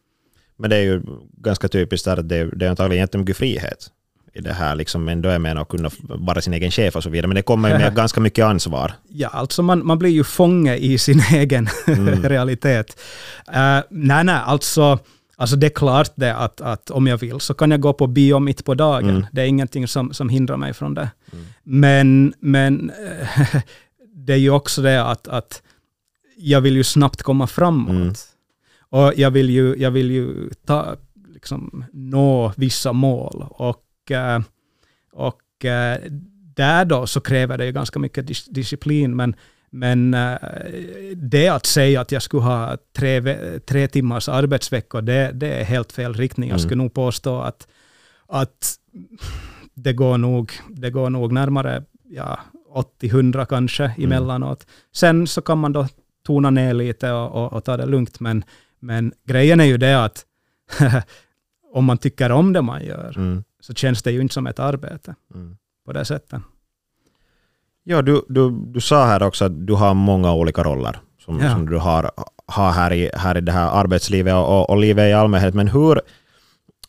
Men 0.56 0.70
det 0.70 0.76
är 0.76 0.82
ju 0.82 1.02
ganska 1.32 1.68
typiskt 1.68 2.06
att 2.06 2.28
det, 2.28 2.44
det 2.44 2.66
är 2.66 2.70
antagligen 2.70 3.02
jättemycket 3.02 3.36
frihet 3.36 3.90
i 4.32 4.40
det 4.40 4.52
här, 4.52 4.74
liksom, 4.74 5.04
men 5.04 5.22
då 5.22 5.28
är 5.28 5.38
man 5.38 5.58
att 5.58 5.68
kunna 5.68 5.90
vara 6.00 6.40
sin 6.40 6.52
egen 6.52 6.70
chef 6.70 6.96
och 6.96 7.02
så 7.02 7.10
vidare. 7.10 7.26
Men 7.26 7.34
det 7.34 7.42
kommer 7.42 7.68
ju 7.68 7.78
med 7.78 7.94
ganska 7.96 8.20
mycket 8.20 8.44
ansvar. 8.44 8.92
Ja, 9.08 9.28
alltså 9.28 9.62
man, 9.62 9.86
man 9.86 9.98
blir 9.98 10.10
ju 10.10 10.24
fånge 10.24 10.76
i 10.76 10.98
sin 10.98 11.20
egen 11.32 11.68
mm. 11.86 12.22
realitet. 12.22 13.00
Uh, 13.48 13.80
nej, 13.90 14.24
nej, 14.24 14.40
alltså, 14.44 14.98
alltså 15.36 15.56
det 15.56 15.66
är 15.66 15.70
klart 15.70 16.12
det 16.14 16.36
att, 16.36 16.60
att 16.60 16.90
om 16.90 17.06
jag 17.06 17.18
vill 17.18 17.40
så 17.40 17.54
kan 17.54 17.70
jag 17.70 17.80
gå 17.80 17.92
på 17.92 18.06
bio 18.06 18.38
mitt 18.38 18.64
på 18.64 18.74
dagen. 18.74 19.10
Mm. 19.10 19.26
Det 19.32 19.42
är 19.42 19.46
ingenting 19.46 19.88
som, 19.88 20.14
som 20.14 20.28
hindrar 20.28 20.56
mig 20.56 20.74
från 20.74 20.94
det. 20.94 21.10
Mm. 21.32 21.44
Men, 21.62 22.34
men 22.40 22.92
det 24.14 24.32
är 24.32 24.38
ju 24.38 24.50
också 24.50 24.82
det 24.82 25.04
att, 25.04 25.28
att 25.28 25.62
jag 26.36 26.60
vill 26.60 26.76
ju 26.76 26.84
snabbt 26.84 27.22
komma 27.22 27.46
framåt. 27.46 27.90
Mm. 27.90 28.14
Och 28.90 29.12
jag 29.16 29.30
vill 29.30 29.50
ju, 29.50 29.74
jag 29.78 29.90
vill 29.90 30.10
ju 30.10 30.50
ta, 30.66 30.96
liksom, 31.34 31.84
nå 31.92 32.52
vissa 32.56 32.92
mål. 32.92 33.46
Och 33.50 33.84
Och, 35.12 35.64
eh, 35.64 35.94
eh, 35.94 36.10
där 36.54 36.84
då 36.84 37.06
så 37.06 37.20
kräver 37.20 37.58
det 37.58 37.66
ju 37.66 37.72
ganska 37.72 37.98
mycket 37.98 38.26
dis 38.26 38.44
disciplin, 38.44 39.16
men, 39.16 39.34
men 39.70 40.14
eh, 40.14 40.36
det 41.16 41.48
att 41.48 41.66
säga 41.66 42.00
att 42.00 42.12
jag 42.12 42.22
skulle 42.22 42.42
ha 42.42 42.76
tre, 42.96 43.20
tre 43.60 43.88
timmars 43.88 44.28
arbetsvecka, 44.28 45.00
det, 45.00 45.30
det 45.34 45.60
är 45.60 45.64
helt 45.64 45.92
fel 45.92 46.14
riktning. 46.14 46.50
Jag 46.50 46.60
skulle 46.60 46.74
mm. 46.74 46.84
nog 46.84 46.94
påstå 46.94 47.40
att, 47.40 47.68
att 48.28 48.74
det, 49.74 49.92
går 49.92 50.18
nog, 50.18 50.52
det 50.68 50.90
går 50.90 51.10
nog 51.10 51.32
närmare 51.32 51.84
ja, 52.10 52.38
80-100 53.00 53.44
kanske 53.44 53.84
mm. 53.84 54.04
emellanåt. 54.04 54.64
Mm. 54.64 54.74
Sen 54.92 55.26
så 55.26 55.42
kan 55.42 55.58
man 55.58 55.72
då 55.72 55.86
tona 56.26 56.50
ner 56.50 56.74
lite 56.74 57.12
och, 57.12 57.44
och, 57.44 57.52
och 57.52 57.64
ta 57.64 57.76
det 57.76 57.86
lugnt, 57.86 58.20
men, 58.20 58.44
men 58.80 59.12
grejen 59.24 59.60
är 59.60 59.64
ju 59.64 59.76
det 59.76 60.04
att 60.04 60.24
om 61.72 61.84
man 61.84 61.98
tycker 61.98 62.32
om 62.32 62.52
det 62.52 62.62
man 62.62 62.84
gör, 62.84 63.14
mm. 63.16 63.44
Så 63.60 63.74
känns 63.74 64.02
det 64.02 64.12
ju 64.12 64.20
inte 64.20 64.34
som 64.34 64.46
ett 64.46 64.58
arbete 64.58 65.14
mm. 65.34 65.56
på 65.86 65.92
det 65.92 66.04
sättet. 66.04 66.42
Ja, 67.84 68.02
du, 68.02 68.22
du, 68.28 68.50
du 68.50 68.80
sa 68.80 69.06
här 69.06 69.22
också 69.22 69.44
att 69.44 69.66
du 69.66 69.72
har 69.72 69.94
många 69.94 70.32
olika 70.32 70.62
roller 70.62 71.00
som, 71.24 71.40
ja. 71.40 71.52
som 71.52 71.70
du 71.70 71.76
har, 71.76 72.10
har 72.46 72.72
här, 72.72 72.92
i, 72.92 73.10
här 73.14 73.36
i 73.36 73.40
det 73.40 73.52
här 73.52 73.70
arbetslivet 73.70 74.34
och, 74.34 74.70
och 74.70 74.76
livet 74.76 75.10
i 75.10 75.12
allmänhet. 75.12 75.54
Men 75.54 75.68
hur, 75.68 76.00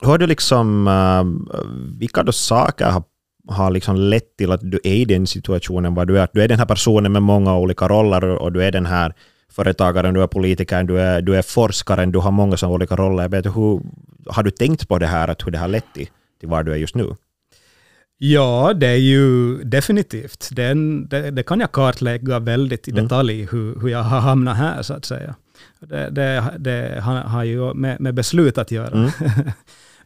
hur 0.01 0.07
har 0.07 0.17
du 0.17 0.27
liksom, 0.27 0.87
uh, 0.87 1.23
vilka 1.99 2.23
då 2.23 2.31
saker 2.31 2.85
har, 2.85 3.03
har 3.47 3.71
liksom 3.71 3.95
lett 3.95 4.37
till 4.37 4.51
att 4.51 4.71
du 4.71 4.79
är 4.83 4.93
i 4.93 5.05
den 5.05 5.27
situationen 5.27 5.93
var 5.93 6.05
du 6.05 6.19
är? 6.19 6.23
Att 6.23 6.33
du 6.33 6.43
är 6.43 6.47
den 6.47 6.59
här 6.59 6.65
personen 6.65 7.11
med 7.11 7.21
många 7.21 7.57
olika 7.57 7.87
roller 7.87 8.25
och 8.25 8.51
du 8.51 8.63
är 8.63 8.71
den 8.71 8.85
här 8.85 9.13
företagaren, 9.51 10.13
du 10.13 10.23
är 10.23 10.27
politikern, 10.27 10.87
du 10.87 10.99
är, 10.99 11.21
du 11.21 11.35
är 11.35 11.41
forskaren, 11.41 12.11
du 12.11 12.19
har 12.19 12.31
många 12.31 12.57
sådana 12.57 12.75
olika 12.75 12.95
roller. 12.95 13.29
vet, 13.29 13.45
hur, 13.45 13.81
har 14.27 14.43
du 14.43 14.51
tänkt 14.51 14.87
på 14.87 14.99
det 14.99 15.07
här, 15.07 15.27
att 15.27 15.47
hur 15.47 15.51
det 15.51 15.57
har 15.57 15.67
lett 15.67 15.93
till, 15.93 16.09
till 16.41 16.49
var 16.49 16.63
du 16.63 16.71
är 16.71 16.77
just 16.77 16.95
nu? 16.95 17.15
Ja, 18.17 18.73
det 18.75 18.87
är 18.87 18.95
ju 18.95 19.57
definitivt. 19.63 20.49
Den, 20.51 21.07
det, 21.07 21.31
det, 21.31 21.43
kan 21.43 21.59
jag 21.59 21.71
kartlägga 21.71 22.39
väldigt 22.39 22.87
i 22.87 22.91
mm. 22.91 23.03
detalj 23.03 23.47
hur, 23.51 23.79
hur 23.81 23.89
jag 23.89 24.03
har 24.03 24.19
hamnat 24.19 24.57
här, 24.57 24.81
så 24.81 24.93
att 24.93 25.05
säga. 25.05 25.35
Det, 25.79 26.09
det, 26.09 26.43
det 26.59 27.01
har, 27.01 27.15
har 27.15 27.43
ju 27.43 27.73
med, 27.73 27.99
med, 27.99 28.13
beslut 28.13 28.57
att 28.57 28.71
göra. 28.71 28.97
Mm. 28.97 29.11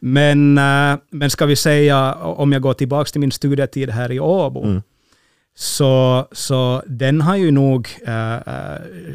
men, 0.00 0.58
äh, 0.58 0.98
men 1.10 1.30
ska 1.30 1.46
vi 1.46 1.56
säga, 1.56 2.14
om 2.14 2.52
jag 2.52 2.62
går 2.62 2.74
tillbaka 2.74 3.10
till 3.10 3.20
min 3.20 3.32
studietid 3.32 3.90
här 3.90 4.12
i 4.12 4.20
Åbo, 4.20 4.64
mm. 4.64 4.82
så, 5.54 6.26
så 6.32 6.82
den 6.86 7.20
har 7.20 7.36
ju 7.36 7.50
nog 7.50 7.88
äh, 8.06 8.38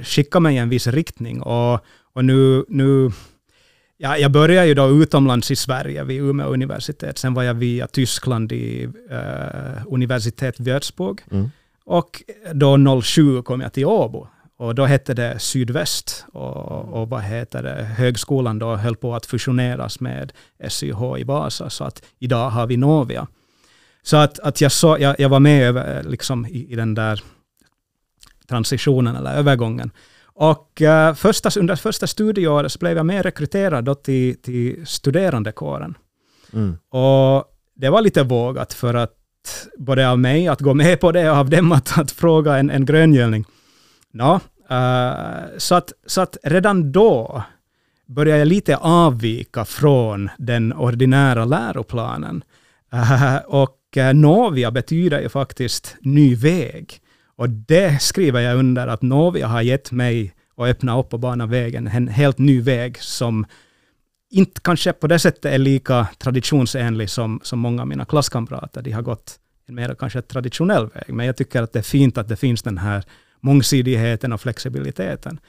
skickat 0.03 0.41
mig 0.41 0.55
i 0.55 0.57
en 0.57 0.69
viss 0.69 0.87
riktning. 0.87 1.41
Och, 1.41 1.79
och 2.13 2.25
nu, 2.25 2.65
nu 2.67 3.11
Ja, 4.03 4.17
jag 4.17 4.31
började 4.31 4.67
ju 4.67 4.73
då 4.73 4.89
utomlands 4.89 5.51
i 5.51 5.55
Sverige 5.55 6.03
vid 6.03 6.21
Umeå 6.21 6.53
universitet. 6.53 7.17
Sen 7.17 7.33
var 7.33 7.43
jag 7.43 7.53
via 7.53 7.87
Tyskland 7.87 8.51
i 8.51 8.85
uh, 9.11 9.93
universitet 9.93 10.59
Würzburg. 10.59 11.21
Mm. 11.31 11.51
Och 11.85 12.23
då 12.53 13.01
07 13.01 13.41
kom 13.41 13.61
jag 13.61 13.73
till 13.73 13.85
Åbo. 13.85 14.27
Och 14.57 14.75
då 14.75 14.85
hette 14.85 15.13
det 15.13 15.39
Sydväst. 15.39 16.25
Och, 16.33 17.01
och 17.01 17.09
vad 17.09 17.21
heter 17.21 17.63
det? 17.63 17.83
Högskolan 17.83 18.59
då 18.59 18.75
höll 18.75 18.95
på 18.95 19.15
att 19.15 19.25
fusioneras 19.25 19.99
med 19.99 20.33
SYH 20.69 21.17
i 21.17 21.23
Vasa. 21.23 21.69
Så 21.69 21.83
att 21.83 22.03
idag 22.19 22.49
har 22.49 22.67
vi 22.67 22.77
Novia. 22.77 23.27
Så 24.03 24.17
att, 24.17 24.39
att 24.39 24.61
jag, 24.61 24.71
så, 24.71 24.97
jag, 24.99 25.19
jag 25.19 25.29
var 25.29 25.39
med 25.39 25.63
över, 25.63 26.03
liksom, 26.03 26.45
i, 26.45 26.71
i 26.71 26.75
den 26.75 26.93
där 26.93 27.23
transitionen 28.47 29.15
eller 29.15 29.33
övergången. 29.33 29.91
Och 30.33 30.81
uh, 30.81 31.13
första, 31.13 31.59
under 31.59 31.75
första 31.75 32.07
studieåret 32.07 32.71
så 32.71 32.79
blev 32.79 32.97
jag 32.97 33.05
mer 33.05 33.23
rekryterad 33.23 33.83
då 33.83 33.95
till, 33.95 34.41
till 34.41 34.87
studerandekåren. 34.87 35.97
Mm. 36.53 36.77
Och 36.89 37.45
det 37.75 37.89
var 37.89 38.01
lite 38.01 38.23
vågat 38.23 38.73
för 38.73 38.93
att 38.93 39.17
både 39.77 40.09
av 40.09 40.19
mig 40.19 40.47
att 40.47 40.61
gå 40.61 40.73
med 40.73 40.99
på 40.99 41.11
det 41.11 41.31
och 41.31 41.37
av 41.37 41.49
dem 41.49 41.71
att, 41.71 41.97
att 41.97 42.11
fråga 42.11 42.57
en, 42.57 42.69
en 42.69 42.85
gröngölning. 42.85 43.45
No, 44.11 44.39
uh, 44.71 45.57
så, 45.57 45.75
att, 45.75 45.93
så 46.05 46.21
att 46.21 46.37
redan 46.43 46.91
då 46.91 47.43
började 48.05 48.39
jag 48.39 48.47
lite 48.47 48.77
avvika 48.77 49.65
från 49.65 50.29
den 50.37 50.73
ordinära 50.73 51.45
läroplanen. 51.45 52.43
Uh, 52.93 53.37
och 53.45 53.77
Novia 54.13 54.71
betyder 54.71 55.21
ju 55.21 55.29
faktiskt 55.29 55.95
ny 56.01 56.35
väg. 56.35 57.01
Och 57.41 57.49
det 57.49 58.01
skriver 58.01 58.39
jag 58.39 58.57
under 58.57 58.87
att 58.87 59.01
Novia 59.01 59.47
har 59.47 59.61
gett 59.61 59.91
mig 59.91 60.33
och 60.55 60.67
öppnat 60.67 61.05
upp 61.05 61.13
och 61.13 61.19
banat 61.19 61.49
vägen, 61.49 61.87
en 61.87 62.07
helt 62.07 62.37
ny 62.37 62.61
väg 62.61 62.97
som 62.97 63.45
inte 64.31 64.61
kanske 64.61 64.93
på 64.93 65.07
det 65.07 65.19
sättet 65.19 65.45
är 65.45 65.57
lika 65.57 66.07
traditionsenlig 66.17 67.09
som, 67.09 67.39
som 67.43 67.59
många 67.59 67.81
av 67.81 67.87
mina 67.87 68.05
klasskamrater. 68.05 68.81
De 68.81 68.91
har 68.91 69.01
gått 69.01 69.39
en 69.67 69.75
mer 69.75 69.95
kanske 69.99 70.21
traditionell 70.21 70.89
väg. 70.93 71.15
Men 71.15 71.25
jag 71.25 71.37
tycker 71.37 71.61
att 71.61 71.73
det 71.73 71.79
är 71.79 71.83
fint 71.83 72.17
att 72.17 72.27
det 72.27 72.35
finns 72.35 72.61
den 72.61 72.77
här 72.77 73.03
mångsidigheten 73.39 74.33
och 74.33 74.41
flexibiliteten. 74.41 75.39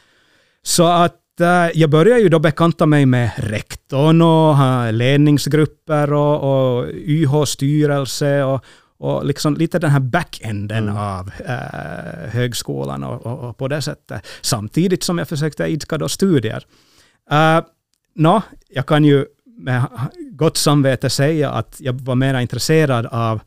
Så 0.62 0.84
att 0.84 1.40
äh, 1.40 1.68
jag 1.74 1.90
började 1.90 2.20
ju 2.20 2.28
då 2.28 2.38
bekanta 2.38 2.86
mig 2.86 3.06
med 3.06 3.30
rektorn 3.36 4.22
och 4.22 4.64
eh, 4.64 4.92
ledningsgrupper 4.92 6.12
och, 6.12 6.78
och 6.78 6.88
YH-styrelse 6.88 8.42
och, 8.42 8.64
och 9.02 9.26
liksom 9.26 9.56
lite 9.56 9.78
den 9.78 9.90
här 9.90 10.00
backenden 10.00 10.88
mm. 10.88 10.96
av 10.96 11.30
äh, 11.46 12.30
högskolan 12.30 13.04
och, 13.04 13.26
och, 13.26 13.48
och, 13.48 13.58
på 13.58 13.68
det 13.68 13.82
sättet. 13.82 14.26
Samtidigt 14.40 15.02
som 15.02 15.18
jag 15.18 15.28
försökte 15.28 15.64
idka 15.64 15.98
då 15.98 16.08
studier. 16.08 16.66
Uh, 17.32 17.64
no, 18.14 18.42
jag 18.68 18.86
kan 18.86 19.04
ju 19.04 19.26
med 19.44 19.82
gott 20.30 20.56
samvete 20.56 21.10
säga 21.10 21.50
att 21.50 21.76
jag 21.80 21.92
var 21.92 22.14
mer 22.14 22.40
intresserad 22.40 23.06
av 23.06 23.40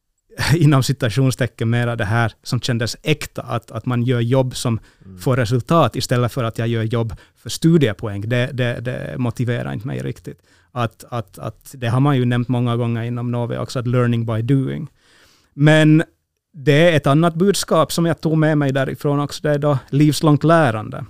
inom 0.54 0.82
citationstecken 0.82 1.70
mera 1.70 1.96
det 1.96 2.04
här 2.04 2.32
som 2.42 2.60
kändes 2.60 2.96
äkta, 3.02 3.42
att, 3.42 3.70
att 3.70 3.86
man 3.86 4.02
gör 4.02 4.20
jobb 4.20 4.56
som 4.56 4.80
mm. 5.04 5.18
får 5.18 5.36
resultat 5.36 5.96
istället 5.96 6.32
för 6.32 6.44
att 6.44 6.58
jag 6.58 6.68
gör 6.68 6.82
jobb 6.82 7.14
för 7.36 7.50
studiepoäng. 7.50 8.28
Det, 8.28 8.50
det, 8.52 8.80
det 8.80 9.14
motiverar 9.18 9.72
inte 9.72 9.86
mig 9.86 9.98
riktigt. 9.98 10.42
Att, 10.72 11.04
att, 11.08 11.38
att, 11.38 11.74
det 11.78 11.88
har 11.88 12.00
man 12.00 12.16
ju 12.16 12.24
nämnt 12.24 12.48
många 12.48 12.76
gånger 12.76 13.02
inom 13.02 13.30
Novi, 13.30 13.56
också, 13.56 13.78
att 13.78 13.86
learning 13.86 14.26
by 14.26 14.42
doing. 14.42 14.88
Men 15.54 16.02
det 16.52 16.90
är 16.90 16.96
ett 16.96 17.06
annat 17.06 17.34
budskap 17.34 17.92
som 17.92 18.06
jag 18.06 18.20
tog 18.20 18.38
med 18.38 18.58
mig 18.58 18.72
därifrån 18.72 19.20
också, 19.20 19.42
det 19.42 19.50
är 19.50 19.58
då 19.58 19.78
livslångt 19.90 20.44
lärande. 20.44 21.04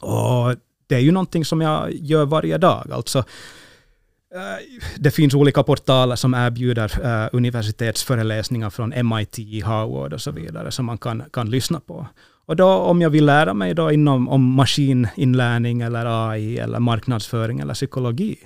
Och 0.00 0.54
det 0.86 0.94
är 0.94 1.00
ju 1.00 1.12
någonting 1.12 1.44
som 1.44 1.60
jag 1.60 1.92
gör 1.92 2.24
varje 2.24 2.58
dag. 2.58 2.92
Alltså, 2.92 3.18
eh, 3.18 4.82
det 4.96 5.10
finns 5.10 5.34
olika 5.34 5.62
portaler 5.62 6.16
som 6.16 6.34
erbjuder 6.34 7.06
uh, 7.06 7.28
universitetsföreläsningar 7.32 8.70
från 8.70 9.08
MIT, 9.08 9.64
Harvard 9.64 10.12
och 10.12 10.20
så 10.20 10.30
vidare 10.30 10.70
som 10.70 10.86
man 10.86 10.98
kan, 10.98 11.22
kan 11.32 11.50
lyssna 11.50 11.80
på. 11.80 12.06
Och 12.46 12.56
då 12.56 12.68
om 12.68 13.00
jag 13.00 13.10
vill 13.10 13.26
lära 13.26 13.54
mig 13.54 13.74
då 13.74 13.92
inom 13.92 14.28
om 14.28 14.54
maskininlärning 14.54 15.80
eller 15.80 16.30
AI 16.30 16.58
eller 16.58 16.78
marknadsföring 16.78 17.60
eller 17.60 17.74
psykologi 17.74 18.36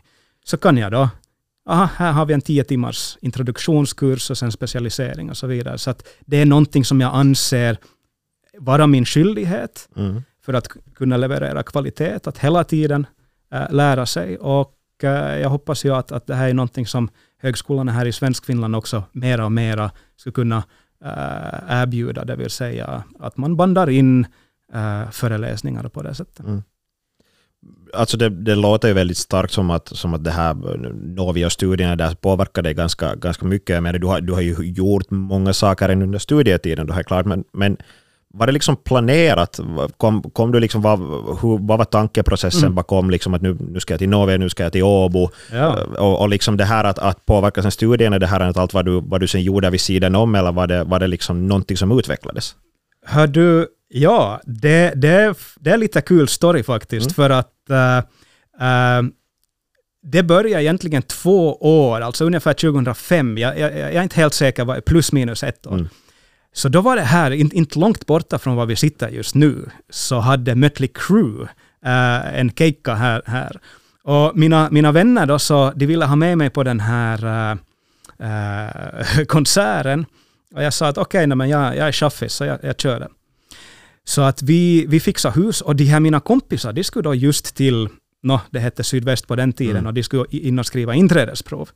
så 0.45 0.57
kan 0.57 0.76
jag 0.76 0.93
då 0.93 1.09
aha, 1.69 1.88
här 1.97 2.12
har 2.12 2.26
vi 2.26 2.35
en 2.35 2.40
tio 2.40 2.64
timmars 2.64 3.19
introduktionskurs 3.21 4.31
och 4.31 4.38
sen 4.38 4.52
specialisering 4.52 5.31
och 5.31 5.37
så 5.37 5.47
vidare. 5.47 5.78
Så 5.78 5.95
det 6.21 6.37
är 6.37 6.47
någonting 6.47 6.85
som 6.85 7.00
jag 7.00 7.14
anser 7.14 7.78
vara 8.59 8.87
min 8.87 9.05
skyldighet 9.05 9.88
mm. 9.97 10.23
för 10.43 10.55
att 10.55 10.69
kunna 10.95 11.17
leverera 11.17 11.62
kvalitet, 11.62 12.19
att 12.25 12.38
hela 12.38 12.64
tiden 12.64 13.07
äh, 13.52 13.71
lära 13.71 14.07
sig. 14.07 14.38
Och 14.38 14.75
äh, 15.02 15.40
jag 15.40 15.49
hoppas 15.49 15.85
ju 15.85 15.95
att, 15.95 16.12
att 16.12 16.26
det 16.26 16.35
här 16.35 16.49
är 16.49 16.55
någonting 16.55 16.87
som 16.87 17.09
högskolorna 17.43 17.93
här 17.93 18.07
i 18.07 18.12
Svenskfinland 18.12 18.76
också 18.76 19.02
mera 19.12 19.45
och 19.45 19.52
mera 19.52 19.90
ska 20.17 20.33
kunna 20.33 20.62
äh, 21.05 21.81
erbjuda, 21.83 22.25
det 22.25 22.37
vill 22.37 22.50
säga 22.50 23.05
att 23.19 23.37
man 23.37 23.57
bandar 23.57 23.90
in 23.90 24.26
äh, 24.75 25.11
föreläsningar 25.11 25.88
på 25.88 26.02
det 26.02 26.14
sättet. 26.14 26.47
Mm. 26.47 26.62
Alltså 27.95 28.17
det, 28.17 28.28
det, 28.28 28.55
låter 28.55 28.88
ju 28.88 28.95
väldigt 28.95 29.17
starkt 29.17 29.52
som 29.52 29.71
att, 29.71 29.88
som 29.88 30.14
att 30.14 30.25
det 30.25 30.31
här 30.31 30.55
Novia-studierna 31.17 31.97
där 31.97 32.14
påverkar 32.14 32.62
dig 32.62 32.75
ganska, 32.75 33.14
ganska 33.14 33.47
mycket. 33.47 33.83
Men 33.83 34.00
du 34.00 34.07
har, 34.07 34.21
du 34.21 34.33
har 34.33 34.40
ju 34.40 34.55
gjort 34.62 35.11
många 35.11 35.52
saker 35.52 35.90
under 35.90 36.19
studietiden, 36.19 36.87
du 36.87 36.93
har 36.93 37.02
klart, 37.02 37.26
men, 37.26 37.45
men 37.52 37.76
var 38.35 38.47
det 38.47 38.53
liksom 38.53 38.77
planerat? 38.77 39.61
Kom, 39.97 40.23
kom 40.23 40.53
du 40.53 40.61
liksom, 40.61 40.83
vad, 40.83 40.99
hur, 41.43 41.67
vad 41.67 41.79
var 41.79 41.85
tankeprocessen 41.85 42.63
mm. 42.63 42.75
bakom 42.75 43.11
liksom 43.11 43.35
att 43.35 43.43
nu, 43.43 43.57
nu 43.61 43.81
ska 43.81 43.93
jag 43.93 43.99
till 43.99 44.09
Novia, 44.09 44.37
nu 44.37 44.49
ska 44.49 44.63
jag 44.63 44.73
till 44.73 44.83
Åbo? 44.83 45.31
Ja. 45.53 45.79
Och, 45.99 46.21
och 46.21 46.29
liksom 46.29 46.57
det 46.57 46.65
här 46.65 46.85
att, 46.85 46.99
att 46.99 47.27
påverka 47.27 47.63
sen 47.63 47.71
studierna, 47.71 48.19
det 48.19 48.27
här 48.27 48.41
att 48.41 48.57
allt 48.57 48.75
vad 48.75 48.85
du, 48.85 49.01
vad 49.01 49.21
du 49.21 49.27
sen 49.27 49.43
gjorde 49.43 49.71
vid 49.71 49.81
sidan 49.81 50.15
om, 50.15 50.35
eller 50.35 50.53
var 50.53 50.67
det, 50.67 50.85
var 50.85 51.01
det 51.01 51.07
liksom 51.07 51.47
någonting 51.47 51.77
som 51.77 51.99
utvecklades? 51.99 52.55
Hör 53.07 53.27
du, 53.27 53.67
ja, 53.89 54.41
det, 54.45 54.93
det, 54.97 55.35
det 55.61 55.71
är 55.71 55.77
lite 55.77 56.01
kul 56.01 56.29
story 56.29 56.63
faktiskt, 56.63 57.07
mm. 57.07 57.15
för 57.15 57.31
att 57.31 57.53
uh, 57.71 57.99
uh, 58.67 59.11
det 60.03 60.23
började 60.23 60.63
egentligen 60.63 61.03
två 61.03 61.57
år, 61.57 62.01
alltså 62.01 62.25
ungefär 62.25 62.53
2005. 62.53 63.39
Jag, 63.39 63.59
jag, 63.59 63.73
jag 63.73 63.95
är 63.95 64.03
inte 64.03 64.17
helt 64.17 64.35
säker, 64.35 64.81
plus 64.81 65.13
minus 65.13 65.43
ett 65.43 65.67
år. 65.67 65.75
Mm. 65.75 65.89
Så 66.52 66.69
då 66.69 66.81
var 66.81 66.97
det 66.97 67.02
här, 67.02 67.31
inte, 67.31 67.78
långt 67.78 68.07
borta 68.07 68.38
från 68.38 68.57
var 68.57 68.67
vi 68.67 68.76
sitter 68.76 69.09
just 69.09 69.35
nu, 69.35 69.71
så 69.90 70.19
hade 70.19 70.55
Mötley 70.55 70.88
Crüe 70.88 71.43
uh, 71.87 72.38
en 72.38 72.50
keikka 72.50 72.95
här, 72.95 73.23
här. 73.26 73.61
Och 74.02 74.37
mina, 74.37 74.69
mina 74.71 74.93
vänner 74.93 75.26
då, 75.26 75.38
så 75.38 75.73
de 75.76 75.87
ville 75.87 76.05
ha 76.05 76.17
med 76.17 76.38
mig 76.38 76.50
på 76.50 76.62
den 76.62 76.81
här 76.81 77.59
äh, 78.19 79.25
konserten. 79.26 80.07
Och 80.55 80.62
jag 80.62 80.73
sa 80.73 80.88
att 80.88 80.99
okej, 80.99 81.25
okay, 81.25 81.35
men 81.35 81.49
jag, 81.49 81.76
jag 81.76 81.88
är 81.88 81.93
chaffis, 81.93 82.33
så 82.33 82.45
jag, 82.45 82.59
jag 82.62 82.81
kör 82.81 83.00
det. 83.00 83.09
Så 84.05 84.23
att 84.23 84.43
vi, 84.43 84.87
vi 84.87 85.00
fixade 85.00 85.40
hus 85.40 85.61
och 85.61 85.76
de 85.76 85.85
här 85.85 86.00
mina 86.00 86.21
kompisar, 86.21 86.73
de 86.73 86.85
skulle 86.85 87.02
då 87.02 87.14
just 87.14 87.57
till, 87.57 87.88
no, 88.23 88.40
det 88.50 88.59
hette 88.59 88.85
Sydväst 88.85 89.26
på 89.26 89.37
den 89.37 89.52
tiden, 89.52 89.76
mm. 89.76 89.87
och 89.87 89.95
de 89.95 90.02
skulle 90.02 90.25
in 90.31 90.59
och 90.59 90.67
skriva 90.67 90.95
inträdesprov. 90.95 91.71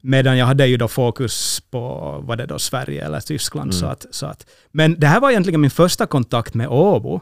Medan 0.00 0.38
jag 0.38 0.46
hade 0.46 0.66
ju 0.66 0.76
då 0.76 0.88
fokus 0.88 1.62
på, 1.70 1.78
var 2.22 2.36
det 2.36 2.46
då 2.46 2.58
Sverige 2.58 3.04
eller 3.04 3.20
Tyskland. 3.20 3.72
Mm. 3.72 3.80
Så 3.80 3.86
att, 3.86 4.06
så 4.10 4.26
att, 4.26 4.46
men 4.72 5.00
det 5.00 5.06
här 5.06 5.20
var 5.20 5.30
egentligen 5.30 5.60
min 5.60 5.70
första 5.70 6.06
kontakt 6.06 6.54
med 6.54 6.68
Åbo. 6.68 7.20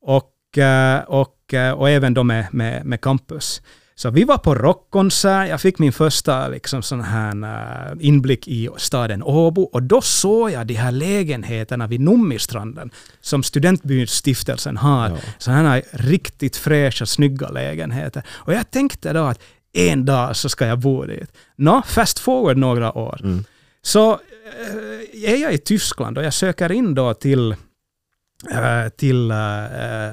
Och, 0.00 0.58
eh, 0.58 1.00
och, 1.00 1.54
eh, 1.54 1.72
och 1.72 1.90
även 1.90 2.14
då 2.14 2.24
med, 2.24 2.46
med, 2.52 2.86
med 2.86 3.00
campus. 3.00 3.62
Så 3.94 4.10
vi 4.10 4.24
var 4.24 4.38
på 4.38 4.54
rockkonsert, 4.54 5.48
jag 5.48 5.60
fick 5.60 5.78
min 5.78 5.92
första 5.92 6.48
liksom 6.48 6.82
sån 6.82 7.00
här 7.00 7.34
uh, 7.36 8.06
inblick 8.06 8.48
i 8.48 8.68
staden 8.76 9.22
Åbo 9.22 9.62
och 9.62 9.82
då 9.82 10.00
såg 10.00 10.50
jag 10.50 10.66
de 10.66 10.74
här 10.74 10.92
lägenheterna 10.92 11.86
vid 11.86 12.00
Nummistranden 12.00 12.90
som 13.20 13.42
Studentbystiftelsen 13.42 14.76
har. 14.76 15.08
Ja. 15.08 15.16
Sådana 15.38 15.68
här 15.68 15.82
riktigt 15.90 16.56
fräscha, 16.56 17.06
snygga 17.06 17.48
lägenheter. 17.48 18.22
Och 18.28 18.52
jag 18.52 18.70
tänkte 18.70 19.12
då 19.12 19.24
att 19.24 19.40
en 19.72 20.04
dag 20.04 20.36
så 20.36 20.48
ska 20.48 20.66
jag 20.66 20.78
bo 20.78 21.04
dit. 21.04 21.32
Nå, 21.56 21.82
fast 21.86 22.18
forward 22.18 22.56
några 22.56 22.98
år. 22.98 23.20
Mm. 23.22 23.44
Så 23.82 24.12
äh, 24.12 25.32
är 25.32 25.36
jag 25.36 25.54
i 25.54 25.58
Tyskland 25.58 26.18
och 26.18 26.24
jag 26.24 26.34
söker 26.34 26.72
in 26.72 26.94
då 26.94 27.14
till 27.14 27.54
äh, 28.50 28.88
till 28.88 29.30
äh, 29.30 29.36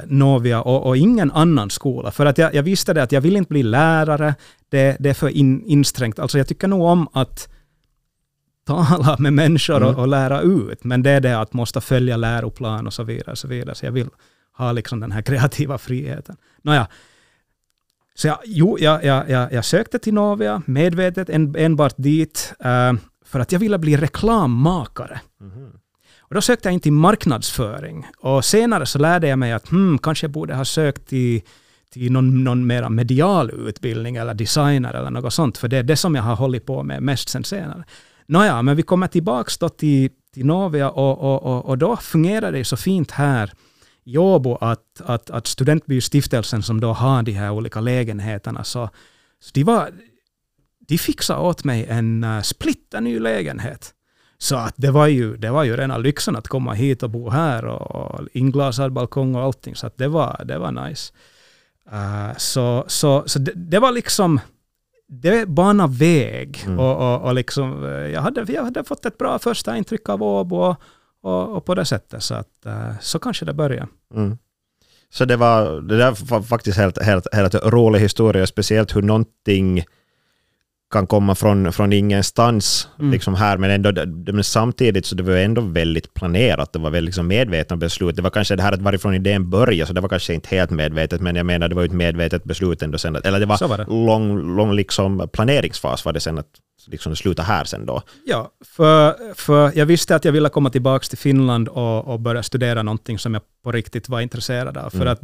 Novia 0.06 0.62
och, 0.62 0.88
och, 0.88 0.98
ingen 0.98 1.32
annan 1.32 1.70
skola. 1.70 2.12
För 2.12 2.26
att 2.26 2.38
jag, 2.38 2.54
jag 2.56 2.64
visste 2.64 2.94
det 2.94 3.04
att 3.04 3.12
jag 3.12 3.22
vill 3.22 3.36
inte 3.36 3.50
bli 3.50 3.64
lärare, 3.64 4.36
det, 4.70 4.98
det 5.00 5.10
är 5.10 5.14
för 5.14 5.30
in, 5.30 5.64
insträngt. 5.66 6.20
Alltså 6.20 6.38
jag 6.38 6.48
tycker 6.48 6.68
nog 6.68 6.82
om 6.82 7.08
att 7.14 7.50
tala 8.66 9.16
med 9.20 9.34
människor 9.34 9.78
mm. 9.78 9.90
och, 9.90 10.00
och, 10.00 10.08
lära 10.08 10.42
ut, 10.42 10.84
men 10.84 11.04
det 11.04 11.12
är 11.12 11.22
det 11.22 11.40
att 11.40 11.54
måste 11.54 11.82
följa 11.82 12.18
läroplan 12.18 12.88
och 12.88 12.94
så 12.94 13.04
vidare. 13.04 13.36
Så, 13.36 13.48
vidare. 13.48 13.76
så 13.76 13.86
jag 13.86 13.92
vill 13.92 14.10
ha 14.58 14.72
liksom 14.72 15.00
den 15.00 15.12
här 15.12 15.22
kreativa 15.22 15.78
friheten. 15.78 16.38
Nåja, 16.62 16.88
så 18.20 18.28
jag, 18.28 18.38
jo, 18.46 18.78
jag, 18.80 19.04
jag, 19.04 19.30
jag, 19.30 19.54
jag 19.54 19.66
sökte 19.66 20.00
till 20.00 20.14
Novia, 20.14 20.62
medvetet 20.66 21.30
en, 21.30 21.56
enbart 21.56 21.94
dit, 21.98 22.54
uh, 22.66 23.00
för 23.26 23.40
att 23.40 23.52
jag 23.52 23.60
ville 23.60 23.78
bli 23.78 23.98
reklammakare. 23.98 25.20
Mm. 25.42 25.70
Och 26.20 26.36
då 26.36 26.42
sökte 26.42 26.68
jag 26.68 26.74
in 26.74 26.80
till 26.80 26.94
marknadsföring. 26.94 28.08
Och 28.18 28.46
senare 28.46 28.86
så 28.86 29.00
lärde 29.00 29.28
jag 29.28 29.40
mig 29.40 29.52
att 29.52 29.70
hmm, 29.70 29.98
kanske 29.98 30.24
jag 30.24 30.32
borde 30.32 30.56
ha 30.56 30.66
sökt 30.66 31.08
till, 31.08 31.42
till 31.94 32.12
någon, 32.12 32.44
någon 32.44 32.68
mera 32.68 32.90
medial 32.90 33.52
utbildning 33.52 34.16
eller 34.16 34.34
designer 34.34 34.94
eller 34.94 35.10
något 35.10 35.34
sånt, 35.34 35.58
för 35.58 35.68
det 35.68 35.78
är 35.78 35.84
det 35.84 35.98
som 35.98 36.16
jag 36.16 36.24
har 36.24 36.36
hållit 36.36 36.66
på 36.66 36.84
med 36.84 37.04
mest 37.04 37.30
sen 37.30 37.44
senare. 37.44 37.84
Nåja, 38.26 38.62
men 38.62 38.76
vi 38.76 38.84
kommer 38.84 39.08
tillbaka 39.08 39.70
till, 39.70 40.10
till 40.34 40.46
Novia 40.46 40.90
och, 40.90 41.20
och, 41.20 41.44
och, 41.44 41.66
och 41.66 41.78
då 41.78 41.98
fungerar 41.98 42.52
det 42.52 42.66
så 42.66 42.78
fint 42.78 43.12
här 43.12 43.52
i 44.10 44.18
Åbo 44.18 44.56
att, 44.56 45.02
att, 45.06 45.30
att 45.30 45.48
Studentbystiftelsen 45.48 46.64
som 46.64 46.80
då 46.80 46.94
har 46.94 47.24
de 47.24 47.32
här 47.32 47.52
olika 47.52 47.82
lägenheterna, 47.82 48.64
så, 48.64 48.90
så 49.40 49.52
de, 49.54 49.64
var, 49.64 49.90
de 50.88 50.98
fixade 50.98 51.40
åt 51.40 51.64
mig 51.64 51.86
en 51.90 52.24
uh, 52.24 52.42
splitterny 52.42 53.20
lägenhet. 53.20 53.94
Så 54.38 54.56
att 54.56 54.74
det, 54.78 54.92
var 54.92 55.08
ju, 55.08 55.38
det 55.38 55.52
var 55.52 55.64
ju 55.64 55.78
rena 55.78 55.98
lyxen 55.98 56.36
att 56.36 56.48
komma 56.48 56.74
hit 56.74 57.04
och 57.04 57.10
bo 57.10 57.30
här 57.30 57.66
och, 57.66 57.96
och 57.96 58.28
inglasad 58.34 58.94
balkong 58.94 59.36
och 59.36 59.42
allting. 59.42 59.76
Så 59.76 59.88
att 59.88 59.98
det, 59.98 60.08
var, 60.08 60.42
det 60.46 60.58
var 60.58 60.72
nice. 60.72 61.14
Uh, 61.94 62.38
så 62.38 62.86
så, 62.88 63.24
så 63.26 63.40
det, 63.40 63.52
det, 63.56 63.80
var 63.80 63.92
liksom, 63.92 64.40
det 65.08 65.50
bana 65.50 65.88
väg. 65.88 66.64
Mm. 66.66 66.80
Och, 66.80 67.14
och, 67.14 67.22
och 67.22 67.34
liksom, 67.34 67.86
eh, 67.86 67.92
jag, 67.92 68.22
hade, 68.22 68.54
jag 68.54 68.64
hade 68.64 68.84
fått 68.84 69.06
ett 69.06 69.18
bra 69.18 69.40
första 69.40 69.78
intryck 69.78 70.10
av 70.10 70.24
Åbo 70.24 70.56
och, 70.56 70.76
och, 71.24 71.56
och, 71.58 71.66
på 71.66 71.76
det 71.76 71.86
sättet. 71.86 72.24
Så, 72.24 72.36
att, 72.36 72.66
uh, 72.66 72.92
så 73.02 73.20
kanske 73.20 73.46
det 73.46 73.54
började. 73.54 73.88
Mm. 74.16 74.38
Så 75.10 75.26
det 75.26 75.36
var, 75.36 75.82
det 75.82 75.98
där 75.98 76.18
var 76.30 76.42
faktiskt 76.42 76.78
helt, 76.78 77.04
helt, 77.04 77.34
helt 77.34 77.56
rolig 77.56 78.00
historia, 78.00 78.48
speciellt 78.48 78.96
hur 78.96 79.02
någonting 79.02 79.84
kan 80.92 81.08
komma 81.08 81.36
från, 81.36 81.74
från 81.74 81.94
ingenstans 81.94 82.88
mm. 83.00 83.12
liksom 83.12 83.36
här, 83.36 83.58
men, 83.58 83.72
ändå, 83.72 83.92
men 84.34 84.44
samtidigt 84.44 85.06
så 85.06 85.16
det 85.16 85.24
var 85.24 85.34
ändå 85.34 85.62
väldigt 85.62 86.14
planerat, 86.14 86.74
det 86.74 86.80
var 86.80 86.90
väldigt 86.90 87.06
liksom 87.06 87.28
medvetna 87.28 87.78
beslut. 87.78 88.16
Det 88.16 88.22
var 88.22 88.30
kanske 88.30 88.56
det 88.56 88.64
här 88.64 88.72
att 88.72 88.82
varifrån 88.82 89.16
idén 89.16 89.50
började, 89.50 89.88
så 89.88 89.94
det 89.94 90.02
var 90.02 90.10
kanske 90.10 90.34
inte 90.34 90.56
helt 90.56 90.70
medvetet, 90.70 91.22
men 91.22 91.36
jag 91.36 91.46
menar 91.46 91.68
det 91.68 91.76
var 91.76 91.84
ett 91.84 91.92
medvetet 91.92 92.44
beslut 92.44 92.82
ändå 92.82 92.98
sen, 92.98 93.16
eller 93.16 93.40
det 93.40 93.46
var, 93.46 93.68
var 93.68 93.78
det. 93.78 93.86
lång, 93.90 94.56
lång 94.56 94.74
liksom 94.74 95.30
planeringsfas 95.34 96.06
var 96.06 96.14
det 96.14 96.20
sen 96.20 96.38
att 96.38 96.50
liksom 96.90 97.16
sluta 97.16 97.44
här 97.44 97.64
sen 97.64 97.86
då. 97.86 98.02
Ja, 98.26 98.52
för, 98.66 99.34
för 99.34 99.72
jag 99.76 99.86
visste 99.86 100.16
att 100.16 100.26
jag 100.26 100.32
ville 100.32 100.50
komma 100.50 100.70
tillbaka 100.70 101.04
till 101.04 101.18
Finland 101.18 101.68
och, 101.68 102.08
och 102.08 102.20
börja 102.20 102.44
studera 102.44 102.84
någonting 102.84 103.20
som 103.20 103.34
jag 103.34 103.44
på 103.64 103.72
riktigt 103.72 104.10
var 104.10 104.22
intresserad 104.22 104.78
av, 104.78 104.90
för 104.90 105.02
mm. 105.02 105.14
att 105.14 105.22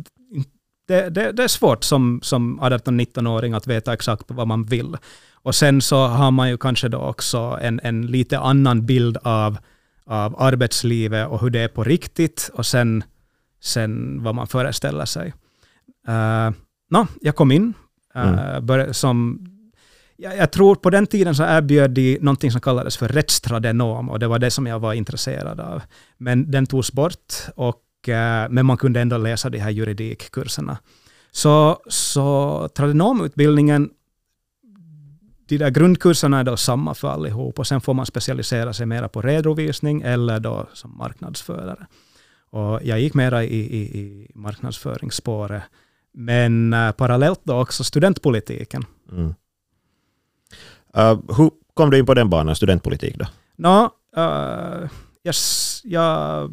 det, 0.87 1.09
det, 1.09 1.31
det, 1.31 1.43
är 1.43 1.47
svårt 1.47 1.83
som, 1.83 2.19
som 2.23 2.59
18-19-åring 2.59 3.53
att 3.53 3.67
veta 3.67 3.93
exakt 3.93 4.25
vad 4.27 4.47
man 4.47 4.63
vill. 4.63 4.97
Och 5.33 5.55
sen 5.55 5.81
så 5.81 6.07
har 6.07 6.31
man 6.31 6.49
ju 6.49 6.57
kanske 6.57 6.87
då 6.87 6.97
också 6.97 7.59
en, 7.61 7.79
en 7.83 8.07
lite 8.07 8.39
annan 8.39 8.85
bild 8.85 9.17
av, 9.23 9.57
av 10.05 10.41
arbetslivet 10.41 11.27
och 11.27 11.41
hur 11.41 11.49
det 11.49 11.59
är 11.59 11.67
på 11.67 11.83
riktigt 11.83 12.49
och 12.53 12.65
sen, 12.65 13.03
sen 13.61 14.23
vad 14.23 14.35
man 14.35 14.47
föreställer 14.47 15.05
sig. 15.05 15.33
Uh, 16.09 16.51
no, 16.89 17.07
jag 17.21 17.35
kom 17.35 17.51
in 17.51 17.73
uh, 18.15 18.59
mm. 18.69 18.93
som 18.93 19.47
jag, 20.17 20.37
jag, 20.37 20.51
tror 20.51 20.75
på 20.75 20.89
den 20.89 21.07
tiden 21.07 21.35
så 21.35 21.43
erbjöd 21.43 21.91
de 21.91 22.17
någonting 22.21 22.51
som 22.51 22.61
kallades 22.61 22.97
för 22.97 23.07
rättstradenom 23.07 24.09
och 24.09 24.19
det 24.19 24.27
var 24.27 24.39
det 24.39 24.51
som 24.51 24.67
jag 24.67 24.79
var 24.79 24.93
intresserad 24.93 25.59
av. 25.59 25.81
Men 26.17 26.51
den 26.51 26.65
togs 26.65 26.91
bort, 26.91 27.33
och, 27.55 28.09
eh, 28.09 28.49
men 28.49 28.65
man 28.65 28.77
kunde 28.77 29.01
ändå 29.01 29.17
läsa 29.17 29.49
de 29.49 29.59
här 29.59 29.69
juridikkurserna. 29.69 30.77
Så, 31.31 31.79
så 31.87 32.69
tradenomutbildningen 32.75 33.89
de 35.47 35.57
där 35.57 35.69
grundkurserna 35.69 36.39
är 36.39 36.43
då 36.43 36.57
samma 36.57 36.93
för 36.93 37.07
allihop 37.07 37.59
och 37.59 37.67
sen 37.67 37.81
får 37.81 37.93
man 37.93 38.05
specialisera 38.05 38.73
sig 38.73 38.85
mera 38.85 39.09
på 39.09 39.21
redovisning 39.21 40.01
eller 40.01 40.39
då 40.39 40.67
som 40.73 40.97
marknadsförare. 40.97 41.87
Och 42.49 42.79
jag 42.83 42.99
gick 42.99 43.13
mera 43.13 43.43
i, 43.43 43.55
i, 43.55 43.99
i 43.99 44.31
marknadsföringsspåret, 44.35 45.63
men 46.13 46.73
eh, 46.73 46.91
parallellt 46.91 47.39
då 47.43 47.61
också 47.61 47.83
studentpolitiken. 47.83 48.85
Mm. 49.11 49.33
Uh, 50.97 51.19
hur 51.37 51.51
kom 51.73 51.89
du 51.89 51.99
in 51.99 52.05
på 52.05 52.13
den 52.13 52.29
banan, 52.29 52.55
studentpolitik 52.55 53.15
då? 53.17 53.25
No, 53.55 53.89
uh, 54.17 54.89
yes, 55.23 55.81
jag, 55.83 56.51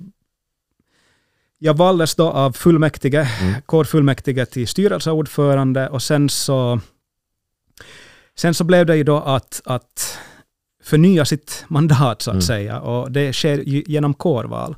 jag 1.58 1.76
valdes 1.76 2.14
då 2.14 2.30
av 2.30 2.52
fullmäktige, 2.52 3.28
mm. 3.40 3.62
kårfullmäktige 3.66 4.46
till 4.46 4.68
styrelseordförande 4.68 5.88
och 5.88 6.02
sen 6.02 6.28
så 6.28 6.80
Sen 8.34 8.54
så 8.54 8.64
blev 8.64 8.86
det 8.86 8.96
ju 8.96 9.04
då 9.04 9.16
att, 9.16 9.62
att 9.64 10.18
förnya 10.82 11.24
sitt 11.24 11.64
mandat 11.68 12.22
så 12.22 12.30
att 12.30 12.34
mm. 12.34 12.42
säga 12.42 12.80
och 12.80 13.12
det 13.12 13.32
sker 13.32 13.58
genom 13.90 14.14
kårval. 14.14 14.76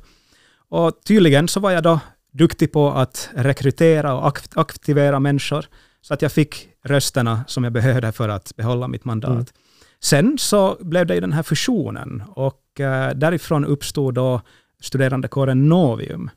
Och 0.69 1.03
tydligen 1.03 1.47
så 1.47 1.59
var 1.59 1.71
jag 1.71 1.83
då 1.83 1.99
duktig 2.31 2.71
på 2.71 2.91
att 2.91 3.29
rekrytera 3.35 4.13
och 4.13 4.39
aktivera 4.55 5.19
människor 5.19 5.65
så 6.07 6.13
att 6.13 6.21
jag 6.21 6.31
fick 6.31 6.69
rösterna 6.83 7.43
som 7.47 7.63
jag 7.63 7.73
behövde 7.73 8.11
för 8.11 8.29
att 8.29 8.55
behålla 8.55 8.87
mitt 8.87 9.05
mandat. 9.05 9.31
Mm. 9.31 9.45
Sen 9.99 10.37
så 10.37 10.77
blev 10.79 11.05
det 11.05 11.15
ju 11.15 11.21
den 11.21 11.33
här 11.33 11.43
fusionen 11.43 12.23
och 12.29 12.61
uh, 12.79 13.09
därifrån 13.15 13.65
uppstod 13.65 14.13
då 14.13 14.41
studerandekåren 14.81 15.69
Novium. 15.69 16.29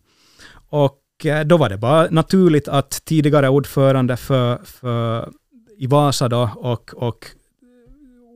Och 0.68 1.02
uh, 1.24 1.40
då 1.40 1.57
var 1.57 1.68
det 1.68 1.78
bara 1.78 2.07
naturligt 2.11 2.68
att 2.68 2.90
tidigare 3.04 3.48
ordförande 3.48 4.16
för, 4.16 4.59
för 4.64 5.33
i 5.78 5.87
Vasa 5.87 6.28
då 6.28 6.50
och, 6.57 6.90
och 6.94 7.26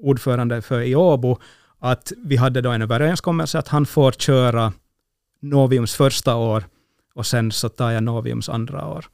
ordförande 0.02 0.62
för 0.62 0.80
i 0.80 0.94
Åbo, 0.94 1.38
att 1.78 2.12
vi 2.24 2.36
hade 2.36 2.60
då 2.60 2.70
en 2.70 2.82
överenskommelse 2.82 3.58
att 3.58 3.68
han 3.68 3.86
får 3.86 4.12
köra 4.12 4.72
Noviums 5.40 5.94
första 5.94 6.36
år 6.36 6.64
och 7.14 7.26
sen 7.26 7.52
så 7.52 7.68
tar 7.68 7.90
jag 7.90 8.02
Noviums 8.02 8.48
andra 8.48 8.86
år 8.86 9.06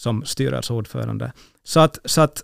som 0.00 0.24
styrelseordförande. 0.24 1.32
Så 1.64 1.80
att, 1.80 1.98
så 2.04 2.20
att, 2.20 2.42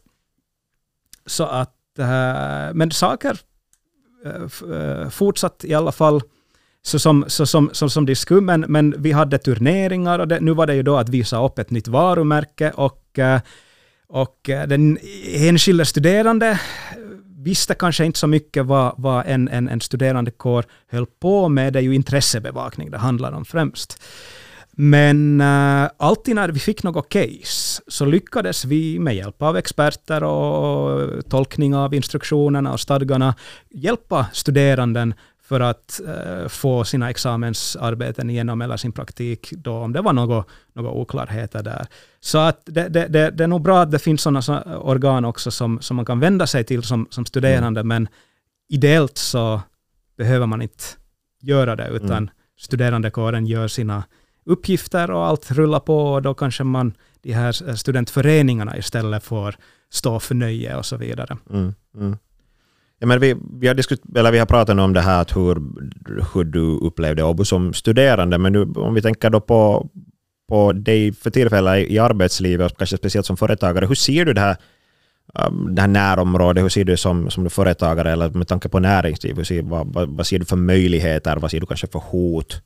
så 1.26 1.44
att 1.44 1.98
äh, 1.98 2.74
men 2.74 2.90
saker 2.90 3.38
äh, 4.24 5.08
fortsatt 5.10 5.64
i 5.64 5.74
alla 5.74 5.92
fall 5.92 6.22
så 6.82 6.98
som, 6.98 7.24
så 7.28 7.46
som, 7.46 7.70
så 7.72 7.88
som 7.88 8.06
det 8.06 8.16
skum, 8.16 8.44
men, 8.44 8.60
men 8.60 8.94
vi 8.98 9.12
hade 9.12 9.38
turneringar 9.38 10.18
och 10.18 10.28
det, 10.28 10.40
nu 10.40 10.54
var 10.54 10.66
det 10.66 10.74
ju 10.74 10.82
då 10.82 10.96
att 10.96 11.08
visa 11.08 11.44
upp 11.44 11.58
ett 11.58 11.70
nytt 11.70 11.88
varumärke 11.88 12.70
och 12.70 13.02
och 14.08 14.40
den 14.44 14.98
enskilda 15.32 15.84
studerande 15.84 16.60
visste 17.36 17.74
kanske 17.74 18.04
inte 18.04 18.18
så 18.18 18.26
mycket 18.26 18.66
vad, 18.66 18.94
vad 18.96 19.26
en, 19.26 19.48
en, 19.48 19.68
en 19.68 19.80
studerandekår 19.80 20.64
höll 20.88 21.06
på 21.06 21.48
med. 21.48 21.72
Det 21.72 21.78
är 21.78 21.82
ju 21.82 21.94
intressebevakning 21.94 22.90
det 22.90 22.98
handlar 22.98 23.32
om 23.32 23.44
främst. 23.44 24.02
Men 24.78 25.40
uh, 25.40 25.88
alltid 25.96 26.34
när 26.34 26.48
vi 26.48 26.60
fick 26.60 26.82
något 26.82 27.08
case 27.08 27.82
så 27.86 28.04
lyckades 28.04 28.64
vi 28.64 28.98
med 28.98 29.16
hjälp 29.16 29.42
av 29.42 29.56
experter 29.56 30.24
och 30.24 31.28
tolkning 31.28 31.74
av 31.74 31.94
instruktionerna 31.94 32.72
och 32.72 32.80
stadgarna 32.80 33.34
hjälpa 33.70 34.26
studeranden 34.32 35.14
för 35.42 35.60
att 35.60 36.00
uh, 36.06 36.48
få 36.48 36.84
sina 36.84 37.10
examensarbeten 37.10 38.30
igenom 38.30 38.62
eller 38.62 38.76
sin 38.76 38.92
praktik 38.92 39.52
då 39.56 39.72
om 39.72 39.92
det 39.92 40.00
var 40.00 40.12
något 40.12 40.46
oklarheter 40.76 41.62
där. 41.62 41.86
Så 42.20 42.38
att 42.38 42.60
det, 42.64 42.88
det, 42.88 43.06
det, 43.06 43.30
det 43.30 43.44
är 43.44 43.48
nog 43.48 43.62
bra 43.62 43.82
att 43.82 43.90
det 43.90 43.98
finns 43.98 44.22
sådana 44.22 44.78
organ 44.78 45.24
också 45.24 45.50
som, 45.50 45.80
som 45.80 45.96
man 45.96 46.04
kan 46.04 46.20
vända 46.20 46.46
sig 46.46 46.64
till 46.64 46.82
som, 46.82 47.06
som 47.10 47.26
studerande, 47.26 47.80
mm. 47.80 47.88
men 47.88 48.08
ideellt 48.68 49.18
så 49.18 49.60
behöver 50.16 50.46
man 50.46 50.62
inte 50.62 50.84
göra 51.40 51.76
det, 51.76 51.88
utan 51.88 52.10
mm. 52.10 52.30
studerandekåren 52.58 53.46
gör 53.46 53.68
sina 53.68 54.04
uppgifter 54.46 55.10
och 55.10 55.26
allt 55.26 55.50
rullar 55.50 55.80
på 55.80 56.12
och 56.12 56.22
då 56.22 56.34
kanske 56.34 56.64
man, 56.64 56.94
de 57.22 57.32
här 57.32 57.76
studentföreningarna 57.76 58.78
istället 58.78 59.24
får 59.24 59.56
stå 59.90 60.20
för 60.20 60.34
nöje 60.34 60.76
och 60.76 60.86
så 60.86 60.96
vidare. 60.96 61.36
Mm, 61.50 61.74
mm. 61.96 62.16
Ja, 62.98 63.06
men 63.06 63.20
vi, 63.20 63.36
vi, 63.60 63.68
har 63.68 63.74
diskut, 63.74 64.00
eller 64.16 64.32
vi 64.32 64.38
har 64.38 64.46
pratat 64.46 64.78
om 64.78 64.92
det 64.92 65.00
här 65.00 65.20
att 65.20 65.36
hur, 65.36 65.54
hur 66.34 66.44
du 66.44 66.60
upplevde 66.60 67.22
Åbo 67.22 67.44
som 67.44 67.72
studerande, 67.72 68.38
men 68.38 68.52
nu, 68.52 68.62
om 68.62 68.94
vi 68.94 69.02
tänker 69.02 69.30
då 69.30 69.40
på, 69.40 69.90
på 70.48 70.72
dig 70.72 71.12
för 71.12 71.30
tillfället 71.30 71.90
i 71.90 71.98
arbetslivet, 71.98 72.72
och 72.72 72.78
kanske 72.78 72.96
speciellt 72.96 73.26
som 73.26 73.36
företagare, 73.36 73.86
hur 73.86 73.94
ser 73.94 74.24
du 74.24 74.32
det 74.32 74.40
här, 74.40 74.56
um, 75.34 75.74
det 75.74 75.80
här 75.80 75.88
närområdet, 75.88 76.64
hur 76.64 76.68
ser 76.68 76.84
du 76.84 76.96
som, 76.96 77.30
som 77.30 77.50
företagare, 77.50 78.12
eller 78.12 78.30
med 78.30 78.48
tanke 78.48 78.68
på 78.68 78.78
näringsliv, 78.78 79.36
hur 79.36 79.44
ser, 79.44 79.62
vad, 79.62 79.92
vad, 79.92 80.08
vad 80.08 80.26
ser 80.26 80.38
du 80.38 80.44
för 80.44 80.56
möjligheter, 80.56 81.36
vad 81.36 81.50
ser 81.50 81.60
du 81.60 81.66
kanske 81.66 81.86
för 81.86 81.98
hot? 81.98 82.62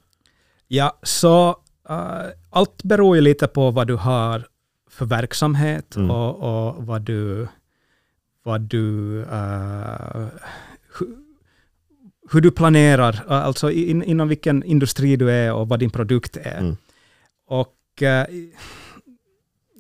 Ja, 0.69 0.99
så 1.03 1.57
allt 2.51 2.83
beror 2.83 3.17
ju 3.17 3.23
lite 3.23 3.47
på 3.47 3.71
vad 3.71 3.87
du 3.87 3.95
har 3.95 4.47
för 4.91 5.07
verksamhet 5.07 5.97
mm. 5.97 6.11
och, 6.11 6.37
och, 6.37 6.87
vad 6.87 7.03
du, 7.03 7.49
vad 8.43 8.61
du 8.61 9.19
uh, 9.21 10.27
hur 12.31 12.41
du 12.41 12.51
planerar, 12.51 13.25
alltså 13.29 13.71
in, 13.71 14.03
inom 14.03 14.29
vilken 14.29 14.65
industri 14.65 15.17
du 15.17 15.31
är 15.31 15.53
och 15.53 15.69
vad 15.69 15.79
din 15.79 15.91
produkt 15.91 16.37
är. 16.37 16.59
Mm. 16.59 16.77
Och 17.47 17.77
uh, 18.03 18.09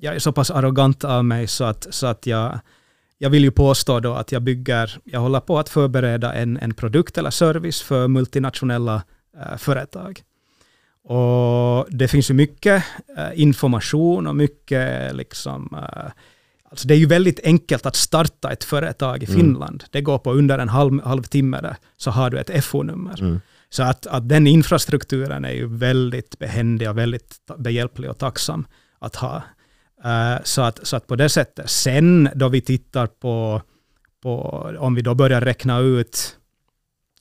jag 0.00 0.14
är 0.14 0.18
så 0.18 0.32
pass 0.32 0.50
arrogant 0.50 1.04
av 1.04 1.24
mig 1.24 1.46
så 1.46 1.64
att, 1.64 1.86
så 1.90 2.06
att 2.06 2.26
jag, 2.26 2.60
jag 3.18 3.30
vill 3.30 3.44
ju 3.44 3.50
påstå 3.50 4.00
då 4.00 4.14
att 4.14 4.32
jag 4.32 4.42
bygger, 4.42 4.98
jag 5.04 5.20
håller 5.20 5.40
på 5.40 5.58
att 5.58 5.68
förbereda 5.68 6.32
en, 6.32 6.56
en 6.56 6.74
produkt 6.74 7.18
eller 7.18 7.30
service 7.30 7.82
för 7.82 8.08
multinationella 8.08 9.02
uh, 9.36 9.56
företag. 9.56 10.22
Och 11.04 11.86
det 11.90 12.08
finns 12.08 12.30
ju 12.30 12.34
mycket 12.34 12.84
uh, 13.18 13.40
information 13.40 14.26
och 14.26 14.36
mycket 14.36 15.14
liksom 15.14 15.68
uh, 15.72 16.10
Alltså 16.70 16.88
det 16.88 16.94
är 16.94 16.98
ju 16.98 17.06
väldigt 17.06 17.40
enkelt 17.44 17.86
att 17.86 17.96
starta 17.96 18.52
ett 18.52 18.64
företag 18.64 19.22
i 19.22 19.26
mm. 19.26 19.40
Finland. 19.40 19.84
Det 19.90 20.00
går 20.00 20.18
på 20.18 20.32
under 20.32 20.58
en 20.58 20.68
halv, 20.68 21.02
halvtimme 21.02 21.60
där, 21.60 21.76
så 21.96 22.10
har 22.10 22.30
du 22.30 22.38
ett 22.38 22.64
FO-nummer. 22.64 23.20
Mm. 23.20 23.40
Så 23.70 23.82
att, 23.82 24.06
att 24.06 24.28
den 24.28 24.46
infrastrukturen 24.46 25.44
är 25.44 25.52
ju 25.52 25.66
väldigt 25.66 26.38
behändig 26.38 26.90
och 26.90 26.98
väldigt 26.98 27.36
behjälplig 27.58 28.10
och 28.10 28.18
tacksam 28.18 28.66
att 28.98 29.16
ha. 29.16 29.42
Uh, 30.04 30.42
så, 30.44 30.62
att, 30.62 30.86
så 30.86 30.96
att 30.96 31.06
på 31.06 31.16
det 31.16 31.28
sättet. 31.28 31.70
Sen 31.70 32.28
då 32.34 32.48
vi 32.48 32.60
tittar 32.60 33.06
på, 33.06 33.62
på, 34.22 34.40
om 34.78 34.94
vi 34.94 35.02
då 35.02 35.14
börjar 35.14 35.40
räkna 35.40 35.78
ut 35.78 36.36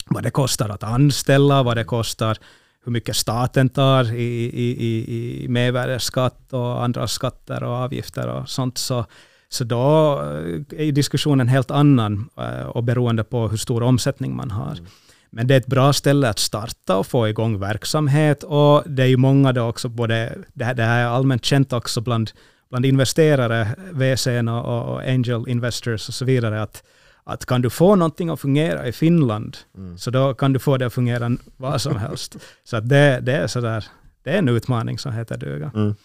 vad 0.06 0.24
det 0.24 0.32
kostar 0.32 0.70
att 0.70 0.84
anställa, 0.84 1.64
vad 1.64 1.78
det 1.78 1.84
kostar 1.84 2.38
hur 2.86 2.92
mycket 2.92 3.16
staten 3.16 3.70
tar 3.70 4.14
i, 4.14 4.52
i, 4.54 4.86
i, 4.86 5.44
i 5.44 5.48
mervärdesskatt 5.48 6.54
och 6.54 6.84
andra 6.84 7.08
skatter 7.08 7.64
och 7.64 7.74
avgifter 7.74 8.28
och 8.28 8.50
sånt, 8.50 8.78
så, 8.78 9.06
så 9.50 9.64
då 9.64 10.14
eh, 10.22 10.88
är 10.88 10.92
diskussionen 10.92 11.48
helt 11.48 11.72
annan 11.72 12.30
eh, 12.38 12.66
och 12.66 12.84
beroende 12.84 13.24
på 13.24 13.48
hur 13.48 13.58
stor 13.58 13.84
omsättning 13.84 14.36
man 14.36 14.52
har. 14.52 14.72
Mm. 14.72 14.86
Men 15.32 15.48
det 15.48 15.54
är 15.54 15.60
ett 15.60 15.68
bra 15.68 15.94
ställe 15.94 16.30
att 16.30 16.40
starta 16.40 16.98
och 16.98 17.08
få 17.08 17.28
igång 17.30 17.60
verksamhet 17.60 18.44
och 18.44 18.84
det 18.86 19.04
är 19.04 19.08
ju 19.08 19.18
många 19.18 19.54
då 19.54 19.64
också, 19.64 19.90
både, 19.90 20.38
det 20.54 20.66
här, 20.66 20.74
det 20.74 20.84
här 20.84 21.04
är 21.04 21.08
allmänt 21.08 21.46
känt 21.46 21.74
också 21.74 22.02
bland, 22.02 22.32
bland 22.70 22.86
investerare, 22.86 23.68
VC 23.92 24.28
och, 24.28 24.94
och 24.94 25.02
angel 25.02 25.48
investors 25.48 26.08
och 26.08 26.14
så 26.14 26.26
vidare, 26.26 26.62
att 26.62 26.84
att 27.24 27.46
kan 27.46 27.62
du 27.62 27.70
få 27.70 27.96
någonting 27.96 28.30
att 28.30 28.40
fungera 28.40 28.88
i 28.88 28.92
Finland, 28.92 29.58
mm. 29.78 29.98
så 29.98 30.12
då 30.12 30.34
kan 30.34 30.54
du 30.54 30.60
få 30.60 30.78
det 30.78 30.86
att 30.86 30.94
fungera 30.94 31.38
vad 31.58 31.82
som 31.82 31.98
helst. 31.98 32.36
så 32.64 32.78
att 32.78 32.90
det, 32.90 33.20
det 33.22 33.34
är 33.34 33.48
sådär, 33.48 33.86
det 34.24 34.30
är 34.30 34.38
en 34.38 34.50
utmaning 34.50 35.00
som 35.00 35.14
heter 35.14 35.38
duga. 35.38 35.72
Mm. 35.76 35.96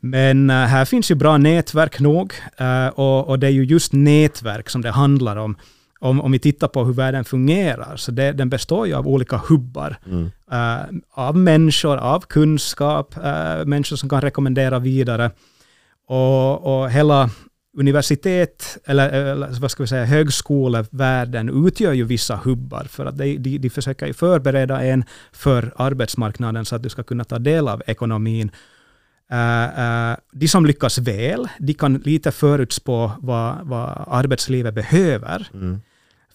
Men 0.00 0.50
uh, 0.50 0.56
här 0.56 0.84
finns 0.84 1.10
ju 1.10 1.14
bra 1.14 1.36
nätverk 1.36 2.00
nog, 2.00 2.34
uh, 2.60 2.86
och, 2.86 3.28
och, 3.28 3.38
det 3.38 3.46
är 3.46 3.50
ju 3.50 3.64
just 3.64 3.92
nätverk 3.92 4.70
som 4.70 4.82
det 4.82 4.90
handlar 4.90 5.36
om. 5.36 5.56
Om, 6.00 6.20
om 6.20 6.32
vi 6.32 6.38
tittar 6.38 6.68
på 6.68 6.84
hur 6.84 6.92
världen 6.92 7.24
fungerar, 7.24 7.96
så 7.96 8.12
det, 8.12 8.32
den 8.32 8.48
består 8.48 8.86
ju 8.86 8.94
av 8.94 9.08
olika 9.08 9.36
hubbar. 9.36 9.96
Mm. 10.06 10.30
Uh, 10.52 11.00
av 11.10 11.36
människor, 11.36 11.96
av 11.96 12.20
kunskap, 12.20 13.14
människor 13.64 13.96
som 13.96 14.08
kan 14.08 14.20
rekommendera 14.20 14.78
vidare. 14.78 15.30
Och, 16.08 16.82
och 16.82 16.90
hela 16.90 17.30
universitet, 17.76 18.78
eller, 18.84 19.10
eller, 19.10 19.60
vad 19.60 19.70
ska 19.70 19.82
vi 19.82 19.86
säga, 19.86 20.04
högskolevärlden 20.04 21.66
utgör 21.66 21.92
ju 21.92 22.04
vissa 22.04 22.36
hubbar, 22.36 22.84
för 22.84 23.06
att 23.06 23.18
de, 23.18 23.38
de, 23.38 23.58
de 23.58 23.70
försöker 23.70 24.06
ju 24.06 24.12
förbereda 24.12 24.82
en 24.82 25.04
för 25.32 25.72
arbetsmarknaden 25.76 26.64
så 26.64 26.76
att 26.76 26.82
du 26.82 26.88
ska 26.88 27.02
kunna 27.02 27.24
ta 27.24 27.38
del 27.38 27.68
av 27.68 27.82
ekonomin. 27.86 28.50
Uh, 29.32 29.38
uh, 29.38 30.16
de 30.32 30.48
som 30.48 30.66
lyckas 30.66 30.98
väl, 30.98 31.48
de 31.58 31.74
kan 31.74 31.94
lite 31.94 32.32
förutspå 32.32 33.12
vad, 33.18 33.66
vad 33.66 34.04
arbetslivet 34.06 34.74
behöver. 34.74 35.48
Mm. 35.54 35.80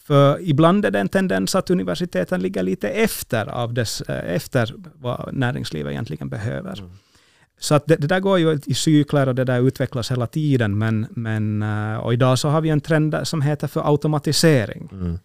För 0.07 0.41
ibland 0.41 0.85
är 0.85 0.91
det 0.91 0.99
en 0.99 1.09
tendens 1.09 1.55
att 1.55 1.69
universiteten 1.69 2.41
ligger 2.41 2.63
lite 2.63 2.89
efter, 2.89 3.45
av 3.45 3.73
dess, 3.73 4.03
uh, 4.09 4.35
efter 4.35 4.73
vad 4.95 5.33
näringslivet 5.33 5.91
egentligen 5.91 6.29
behöver. 6.29 6.79
Mm. 6.79 6.91
Så 7.59 7.75
att 7.75 7.87
det, 7.87 7.95
det, 7.95 8.07
där 8.07 8.19
går 8.19 8.39
ju 8.39 8.59
i 8.65 8.73
cykler 8.73 9.27
och 9.27 9.35
det 9.35 9.43
där 9.43 9.67
utvecklas 9.67 10.11
hela 10.11 10.27
tiden. 10.27 10.77
Men, 10.77 11.07
men, 11.09 11.61
eh, 11.61 11.97
och 11.97 12.13
idag 12.13 12.39
så 12.39 12.49
har 12.49 12.61
vi 12.61 12.69
en 12.69 12.81
trend 12.81 13.15
som 13.23 13.41
heter 13.41 13.67
för 13.67 13.91
automatisering. 13.91 14.89
Mm. 14.91 15.19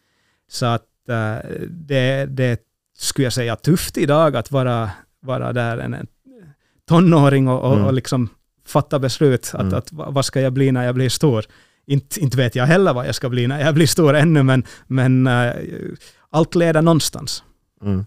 Så 0.50 0.66
att 0.66 1.08
eh, 1.08 1.50
det, 1.68 2.26
det 2.26 2.60
skulle 2.98 3.26
jag 3.26 3.32
säga 3.32 3.56
tufft 3.56 3.98
idag 3.98 4.36
att 4.36 4.50
vara, 4.50 4.90
vara 5.20 5.52
där 5.52 5.78
en 5.78 6.06
tonåring 6.88 7.48
och, 7.48 7.60
och, 7.60 7.74
mm. 7.74 7.86
och 7.86 7.92
liksom 7.92 8.28
fatta 8.66 8.98
beslut. 8.98 9.50
Att, 9.54 9.60
mm. 9.60 9.74
att 9.74 9.88
vad 9.92 10.24
ska 10.24 10.40
jag 10.40 10.52
bli 10.52 10.72
när 10.72 10.84
jag 10.84 10.94
blir 10.94 11.08
stor? 11.08 11.44
Inte, 11.86 12.20
inte 12.20 12.36
vet 12.36 12.54
jag 12.54 12.66
heller 12.66 12.94
vad 12.94 13.06
jag 13.06 13.14
ska 13.14 13.28
bli 13.28 13.46
när 13.46 13.60
jag 13.60 13.74
blir 13.74 13.86
stor 13.86 14.14
ännu, 14.14 14.42
men, 14.42 14.64
men 14.86 15.26
uh, 15.26 15.52
allt 16.30 16.54
leder 16.54 16.82
någonstans. 16.82 17.44
Mm. 17.82 18.04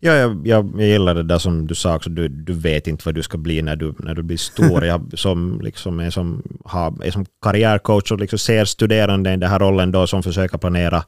Ja, 0.00 0.12
jag, 0.12 0.46
jag, 0.46 0.70
jag 0.74 0.88
gillar 0.88 1.14
det 1.14 1.22
där 1.22 1.38
som 1.38 1.66
du 1.66 1.74
sa 1.74 1.96
också, 1.96 2.10
du, 2.10 2.28
du 2.28 2.52
vet 2.52 2.86
inte 2.86 3.02
vad 3.04 3.14
du 3.14 3.22
ska 3.22 3.38
bli 3.38 3.62
när 3.62 3.76
du, 3.76 3.94
när 3.98 4.14
du 4.14 4.22
blir 4.22 4.36
stor. 4.36 4.84
Jag 4.84 5.18
som, 5.18 5.60
liksom 5.60 6.00
är, 6.00 6.10
som, 6.10 6.42
har, 6.64 7.04
är 7.04 7.10
som 7.10 7.26
karriärcoach 7.42 8.12
och 8.12 8.18
liksom 8.18 8.38
ser 8.38 8.64
studerande 8.64 9.32
i 9.32 9.36
den 9.36 9.50
här 9.50 9.58
rollen 9.58 9.92
då 9.92 10.06
som 10.06 10.22
försöker 10.22 10.58
planera 10.58 11.04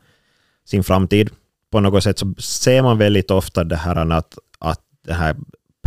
sin 0.67 0.85
framtid. 0.85 1.31
På 1.73 1.81
något 1.81 2.03
sätt 2.03 2.19
så 2.19 2.35
ser 2.39 2.83
man 2.83 2.99
väldigt 2.99 3.31
ofta 3.31 3.65
det 3.65 3.77
här 3.77 4.13
att, 4.13 4.39
att 4.59 4.81
den 5.07 5.17
här 5.17 5.37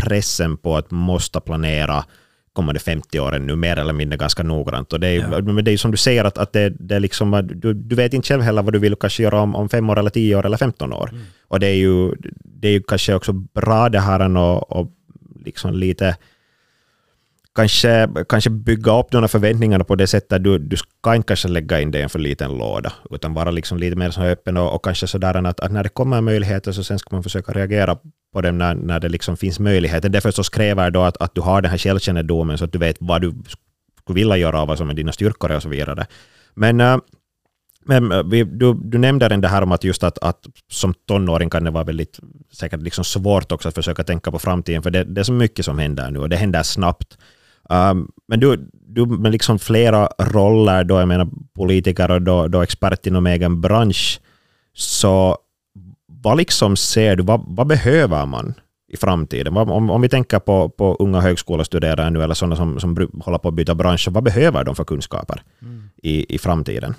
pressen 0.02 0.58
på 0.58 0.78
att 0.78 0.92
måste 0.92 1.40
planera 1.40 2.06
kommande 2.54 2.80
50 2.80 3.20
åren 3.20 3.48
nu 3.48 3.56
mer 3.56 3.80
eller 3.80 3.94
mindre 3.94 4.18
ganska 4.18 4.44
noggrant. 4.44 4.94
Och 4.94 5.00
det 5.00 5.08
är, 5.08 5.20
ja. 5.20 5.42
men 5.42 5.66
det 5.66 5.72
är 5.72 5.78
som 5.78 5.92
du 5.92 5.98
säger, 5.98 6.24
att, 6.24 6.38
att 6.38 6.54
det, 6.54 6.70
det 6.70 6.96
är 6.96 7.00
liksom, 7.00 7.50
du, 7.54 7.74
du 7.74 7.96
vet 7.96 8.14
inte 8.14 8.28
själv 8.28 8.42
heller 8.42 8.62
vad 8.62 8.74
du 8.74 8.80
vill 8.80 8.96
kanske 8.96 9.24
göra 9.24 9.42
om, 9.42 9.56
om 9.56 9.70
fem 9.70 9.90
år, 9.90 10.00
eller 10.00 10.10
tio 10.10 10.36
år 10.36 10.46
eller 10.46 10.58
15 10.58 10.94
år. 10.94 11.10
Mm. 11.12 11.24
Och 11.48 11.60
det 11.60 11.68
är, 11.68 11.76
ju, 11.76 12.12
det 12.44 12.68
är 12.68 12.72
ju 12.72 12.84
kanske 12.84 13.14
också 13.14 13.34
bra 13.34 13.90
det 13.90 14.00
här 14.00 14.38
och, 14.38 14.72
och 14.72 14.92
liksom 15.46 15.74
lite 15.74 16.16
kanske, 17.56 18.10
kanske 18.30 18.50
bygga 18.50 19.00
upp 19.00 19.12
de 19.12 19.28
förväntningarna 19.28 19.84
på 19.84 19.96
det 19.96 20.08
sättet 20.08 20.44
du, 20.44 20.58
du 20.58 20.78
ska 20.78 21.16
inte 21.16 21.28
kanske 21.28 21.48
lägga 21.48 21.82
in 21.82 21.92
det 21.92 22.00
i 22.00 22.02
en 22.02 22.10
för 22.10 22.20
liten 22.20 22.58
låda, 22.58 22.94
utan 23.12 23.34
vara 23.34 23.52
liksom 23.52 23.78
lite 23.78 23.96
mer 23.96 24.12
så 24.12 24.22
öppen 24.22 24.58
och, 24.58 24.76
och 24.76 24.84
kanske 24.84 25.08
sådär 25.08 25.48
att, 25.48 25.60
att 25.60 25.72
när 25.72 25.84
det 25.84 25.90
kommer 25.90 26.22
möjligheter 26.22 26.72
så 26.72 26.84
sen 26.84 27.00
ska 27.00 27.16
man 27.16 27.24
försöka 27.24 27.54
reagera 27.54 27.98
på 28.34 28.42
dem 28.42 28.58
när, 28.58 28.76
när 28.76 29.00
det 29.00 29.10
liksom 29.10 29.38
finns 29.38 29.60
möjligheter. 29.60 30.10
Det 30.10 30.22
förstås 30.22 30.50
kräver 30.50 30.92
då 30.92 31.02
att, 31.02 31.22
att 31.22 31.36
du 31.36 31.42
har 31.42 31.62
den 31.62 31.72
här 31.72 31.78
självkännedomen 31.78 32.58
så 32.58 32.66
att 32.66 32.72
du 32.72 32.80
vet 32.80 32.98
vad 33.00 33.22
du 33.22 33.34
skulle 34.02 34.16
vilja 34.16 34.38
göra 34.38 34.62
och 34.62 34.68
vad 34.68 34.78
som 34.78 34.90
är 34.90 34.94
dina 34.94 35.12
styrkor 35.12 35.52
och 35.52 35.62
så 35.62 35.70
vidare. 35.70 36.06
Men, 36.54 36.82
eh, 36.82 36.98
men 37.86 38.12
eh, 38.12 38.24
vi, 38.24 38.44
du, 38.44 38.74
du 38.74 38.98
nämnde 38.98 39.28
det 39.30 39.48
här 39.48 39.62
om 39.62 39.72
att 39.72 39.84
just 39.84 40.04
att, 40.04 40.18
att 40.18 40.46
som 40.72 40.94
tonåring 41.08 41.50
kan 41.50 41.64
det 41.64 41.72
vara 41.72 41.84
väldigt 41.84 42.20
säkert 42.52 42.82
liksom 42.82 43.04
svårt 43.04 43.52
också 43.52 43.70
att 43.70 43.76
försöka 43.76 44.04
tänka 44.04 44.32
på 44.32 44.40
framtiden, 44.40 44.84
för 44.84 44.92
det, 44.92 45.04
det 45.04 45.22
är 45.22 45.26
så 45.26 45.34
mycket 45.34 45.66
som 45.66 45.80
händer 45.80 46.12
nu 46.12 46.20
och 46.20 46.30
det 46.30 46.36
händer 46.36 46.64
snabbt. 46.64 47.18
Um, 47.70 48.12
men 48.28 48.40
du, 48.40 48.70
du 48.88 49.06
med 49.06 49.32
liksom 49.32 49.60
flera 49.60 50.10
roller, 50.20 50.84
då, 50.84 51.00
jag 51.00 51.08
menar 51.08 51.28
politiker 51.56 52.12
och 52.12 52.22
då, 52.22 52.48
då 52.48 52.62
expert 52.62 53.08
inom 53.08 53.28
egen 53.28 53.62
bransch, 53.62 54.20
så 54.74 55.38
vad 56.24 56.38
liksom 56.38 56.76
ser 56.76 57.16
du, 57.16 57.24
vad, 57.24 57.44
vad 57.48 57.68
behöver 57.68 58.26
man 58.26 58.54
i 58.88 58.98
framtiden? 58.98 59.58
Om, 59.58 59.90
om 59.90 60.02
vi 60.02 60.10
tänker 60.10 60.40
på, 60.40 60.70
på 60.70 60.96
unga 61.00 61.22
högskolestuderande 61.22 62.10
nu 62.10 62.24
eller 62.24 62.34
sådana 62.34 62.56
som, 62.56 62.80
som 62.80 63.10
håller 63.22 63.38
på 63.38 63.48
att 63.48 63.54
byta 63.54 63.76
bransch, 63.76 64.08
vad 64.12 64.24
behöver 64.24 64.64
de 64.64 64.76
för 64.76 64.84
kunskaper 64.84 65.44
i, 65.98 66.36
i 66.36 66.38
framtiden? 66.38 66.96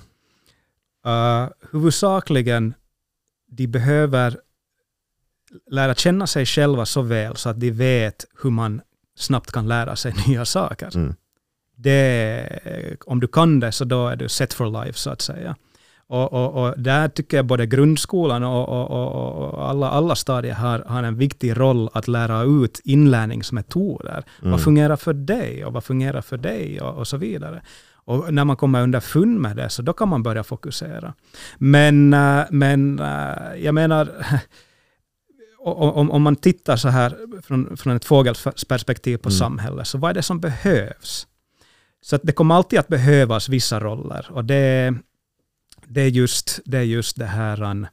Uh, 1.06 1.48
huvudsakligen, 1.72 2.74
de 3.50 3.66
behöver 3.66 4.37
lära 5.70 5.94
känna 5.94 6.26
sig 6.26 6.46
själva 6.46 6.87
så 6.87 7.02
väl 7.02 7.37
så 7.37 7.48
att 7.48 7.60
de 7.60 7.70
vet 7.70 8.24
hur 8.42 8.50
man 8.50 8.80
snabbt 9.16 9.52
kan 9.52 9.68
lära 9.68 9.96
sig 9.96 10.14
nya 10.26 10.44
saker. 10.44 10.96
Mm. 10.96 11.14
Det, 11.76 12.48
om 13.06 13.20
du 13.20 13.28
kan 13.28 13.60
det 13.60 13.72
så 13.72 13.84
då 13.84 14.08
är 14.08 14.16
du 14.16 14.28
set 14.28 14.52
for 14.54 14.84
life 14.84 14.98
så 14.98 15.10
att 15.10 15.20
säga. 15.20 15.56
Och, 16.06 16.32
och, 16.32 16.64
och 16.64 16.74
där 16.78 17.08
tycker 17.08 17.36
jag 17.36 17.46
både 17.46 17.66
grundskolan 17.66 18.42
och, 18.42 18.68
och, 18.68 19.70
alla, 19.70 19.90
alla 19.90 20.14
stadier 20.14 20.54
har, 20.54 20.78
har 20.78 21.02
en 21.02 21.18
viktig 21.18 21.56
roll 21.60 21.88
att 21.92 22.08
lära 22.08 22.42
ut 22.42 22.80
inlärningsmetoder. 22.84 24.24
Vad 24.40 24.62
fungerar 24.62 24.96
för 24.96 25.12
dig 25.12 25.64
och 25.64 25.72
vad 25.72 25.84
fungerar 25.84 26.20
för 26.20 26.36
dig 26.36 26.80
och, 26.80 27.08
så 27.08 27.16
vidare. 27.16 27.62
Och 28.06 28.34
när 28.34 28.44
man 28.44 28.56
kommer 28.56 28.82
underfund 28.82 29.40
med 29.40 29.56
det, 29.56 29.70
så 29.70 29.82
då 29.82 29.92
kan 29.92 30.08
man 30.08 30.22
börja 30.22 30.44
fokusera. 30.44 31.14
Men, 31.58 32.14
eh, 32.14 32.44
men 32.50 32.98
eh, 32.98 33.54
jag 33.58 33.74
menar, 33.74 34.08
om, 35.58 36.10
om 36.10 36.22
man 36.22 36.36
tittar 36.36 36.76
så 36.76 36.88
här 36.88 37.16
från, 37.42 37.76
från 37.76 37.96
ett 37.96 38.04
fågelsperspektiv 38.04 39.16
på 39.16 39.30
samhället, 39.30 39.86
så 39.86 39.98
vad 39.98 40.10
är 40.10 40.14
det 40.14 40.22
som 40.22 40.40
behövs? 40.40 41.26
Så 42.00 42.18
det 42.22 42.32
kommer 42.32 42.54
alltid 42.54 42.78
att 42.78 42.88
behövas 42.88 43.48
vissa 43.48 43.80
roller. 43.80 44.26
Och 44.30 44.44
det, 44.44 44.94
det, 45.88 46.00
är, 46.00 46.08
just, 46.08 46.60
det 46.64 46.78
är 46.78 46.82
just 46.82 47.16
det 47.16 47.26
här 47.26 47.86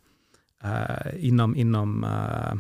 eh, 0.64 1.26
inom, 1.28 1.56
inom 1.56 2.04
uh, 2.04 2.60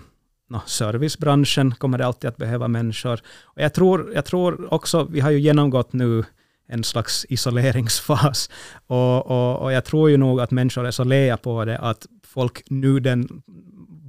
no, 0.49 0.61
servicebranschen 0.65 1.75
kommer 1.75 1.97
det 1.97 2.05
alltid 2.05 2.27
att 2.27 2.37
behöva 2.37 2.67
människor. 2.67 3.21
Och 3.41 3.61
jag, 3.61 3.73
tror, 3.73 4.11
jag 4.13 4.25
tror 4.25 4.73
också, 4.73 5.03
vi 5.03 5.19
har 5.19 5.31
ju 5.31 5.39
genomgått 5.39 5.93
nu 5.93 6.23
en 6.67 6.83
slags 6.83 7.25
isoleringsfas. 7.29 8.49
Och, 8.87 9.27
och, 9.27 9.61
och 9.61 9.73
jag 9.73 9.85
tror 9.85 10.09
ju 10.09 10.17
nog 10.17 10.41
att 10.41 10.51
människor 10.51 10.87
är 10.87 10.91
så 10.91 11.03
lea 11.03 11.37
på 11.37 11.65
det 11.65 11.77
att 11.77 12.07
folk 12.23 12.63
nu 12.69 12.99
den 12.99 13.41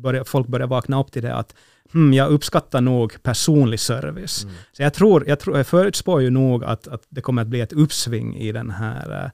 börjar, 0.03 0.25
folk 0.25 0.47
börjar 0.47 0.67
vakna 0.67 1.01
upp 1.01 1.13
till 1.13 1.23
det 1.23 1.35
att 1.35 1.55
hmm, 1.93 2.13
jag 2.13 2.31
uppskattar 2.31 2.81
nog 2.81 3.23
personlig 3.23 3.81
service. 3.81 4.47
Så 4.73 4.83
jag 4.83 4.95
tror, 4.95 5.29
jag, 5.29 5.41
tror, 5.41 5.57
jag 5.57 5.67
förutspår 5.67 6.23
ju 6.23 6.31
nog 6.31 6.65
att, 6.65 6.89
att 6.89 7.03
det 7.09 7.21
kommer 7.21 7.43
att 7.43 7.49
bli 7.49 7.61
ett 7.61 7.73
uppsving 7.73 8.37
i 8.37 8.53
den 8.53 8.71
här 8.71 9.25
uh, 9.25 9.31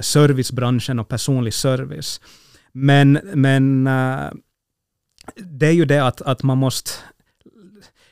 servicebranschen 0.00 0.98
och 0.98 1.08
personlig 1.08 1.54
service. 1.54 2.20
Men, 2.72 3.12
men 3.34 3.86
uh, 3.86 4.30
det 5.36 5.66
är 5.66 5.72
ju 5.72 5.84
det 5.84 6.06
att, 6.06 6.22
att 6.22 6.42
man 6.42 6.58
måste... 6.58 6.90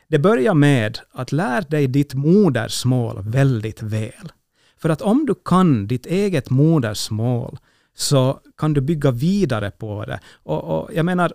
Det 0.09 0.19
börjar 0.19 0.55
med 0.55 0.99
att 1.13 1.33
lära 1.33 1.61
dig 1.61 1.87
ditt 1.87 2.15
modersmål 2.15 3.23
väldigt 3.23 3.83
väl. 3.83 4.33
För 4.77 4.89
att 4.89 5.03
om 5.03 5.27
du 5.27 5.35
kan 5.45 5.87
ditt 5.87 6.07
eget 6.07 6.51
modersmål 6.51 7.59
så 7.95 8.41
kan 8.57 8.73
du 8.73 8.81
bygga 8.81 9.11
vidare 9.11 9.71
på 9.71 10.05
det. 10.05 10.21
Och, 10.43 10.65
och 10.65 10.91
jag 10.95 11.05
menar, 11.05 11.33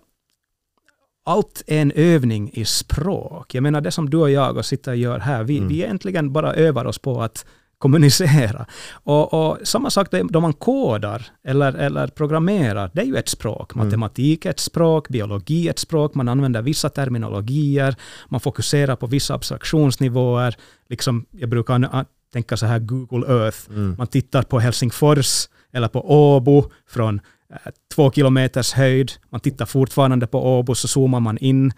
allt 1.23 1.63
är 1.67 1.81
en 1.81 1.91
övning 1.91 2.49
i 2.53 2.65
språk. 2.65 3.55
Jag 3.55 3.63
menar 3.63 3.81
det 3.81 3.91
som 3.91 4.09
du 4.09 4.17
och 4.17 4.31
jag 4.31 4.57
och 4.57 4.65
sitter 4.65 4.91
och 4.91 4.97
gör 4.97 5.19
här, 5.19 5.43
vi, 5.43 5.59
vi 5.59 5.75
egentligen 5.75 6.33
bara 6.33 6.53
övar 6.53 6.85
oss 6.85 6.99
på 6.99 7.21
att 7.21 7.45
kommunicera. 7.83 8.65
Och, 8.93 9.33
och 9.33 9.57
samma 9.63 9.89
sak 9.89 10.07
då 10.29 10.39
man 10.39 10.53
kodar 10.53 11.25
eller, 11.43 11.73
eller 11.73 12.07
programmerar, 12.07 12.91
det 12.93 13.01
är 13.01 13.05
ju 13.05 13.17
ett 13.17 13.29
språk. 13.29 13.75
Matematik 13.75 14.45
är 14.45 14.49
ett 14.49 14.59
språk, 14.59 15.09
biologi 15.09 15.67
är 15.67 15.71
ett 15.71 15.79
språk, 15.79 16.15
man 16.15 16.29
använder 16.29 16.61
vissa 16.61 16.89
terminologier, 16.89 17.95
man 18.29 18.39
fokuserar 18.39 18.95
på 18.95 19.07
vissa 19.07 19.33
abstraktionsnivåer. 19.33 20.55
Liksom, 20.89 21.25
jag 21.31 21.49
brukar 21.49 22.05
tänka 22.33 22.57
så 22.57 22.65
här 22.65 22.79
Google 22.79 23.25
Earth, 23.27 23.69
man 23.97 24.07
tittar 24.07 24.43
på 24.43 24.59
Helsingfors 24.59 25.49
eller 25.73 25.87
på 25.87 26.11
Åbo 26.11 26.71
från 26.87 27.19
eh, 27.49 27.71
två 27.95 28.11
kilometers 28.11 28.73
höjd, 28.73 29.11
man 29.29 29.39
tittar 29.41 29.65
fortfarande 29.65 30.27
på 30.27 30.59
Åbo, 30.59 30.75
så 30.75 30.87
zoomar 30.87 31.19
man 31.19 31.37
in, 31.37 31.73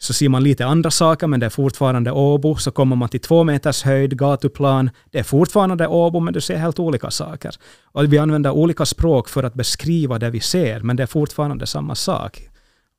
så 0.00 0.12
ser 0.12 0.28
man 0.28 0.42
lite 0.42 0.66
andra 0.66 0.90
saker, 0.90 1.26
men 1.26 1.40
det 1.40 1.46
är 1.46 1.50
fortfarande 1.50 2.10
Åbo. 2.10 2.56
Så 2.56 2.70
kommer 2.70 2.96
man 2.96 3.08
till 3.08 3.20
två 3.20 3.44
meters 3.44 3.82
höjd, 3.82 4.18
gatuplan. 4.18 4.90
Det 5.10 5.18
är 5.18 5.22
fortfarande 5.22 5.86
Åbo, 5.86 6.20
men 6.20 6.34
du 6.34 6.40
ser 6.40 6.56
helt 6.56 6.78
olika 6.78 7.10
saker. 7.10 7.54
Och 7.82 8.12
vi 8.12 8.18
använder 8.18 8.50
olika 8.50 8.86
språk 8.86 9.28
för 9.28 9.42
att 9.42 9.54
beskriva 9.54 10.18
det 10.18 10.30
vi 10.30 10.40
ser, 10.40 10.80
men 10.80 10.96
det 10.96 11.02
är 11.02 11.06
fortfarande 11.06 11.66
samma 11.66 11.94
sak. 11.94 12.48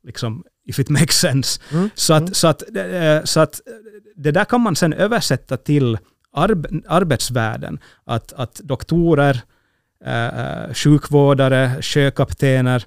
Liksom, 0.03 0.43
if 0.65 0.79
it 0.79 0.89
makes 0.89 1.15
sense. 1.19 1.61
Så, 1.95 2.13
att, 2.13 2.35
så, 2.35 2.47
att, 2.47 2.63
eh, 2.75 3.23
så 3.23 3.39
att 3.39 3.61
det 4.15 4.31
där 4.31 4.45
kan 4.45 4.61
man 4.61 4.75
sen 4.75 4.93
översätta 4.93 5.57
till 5.57 5.97
arb- 6.35 6.83
arbetsvärlden. 6.87 7.79
Att, 8.05 8.33
att 8.33 8.55
doktorer, 8.63 9.41
eh, 10.05 10.73
sjukvårdare, 10.73 11.81
sjökaptener, 11.81 12.83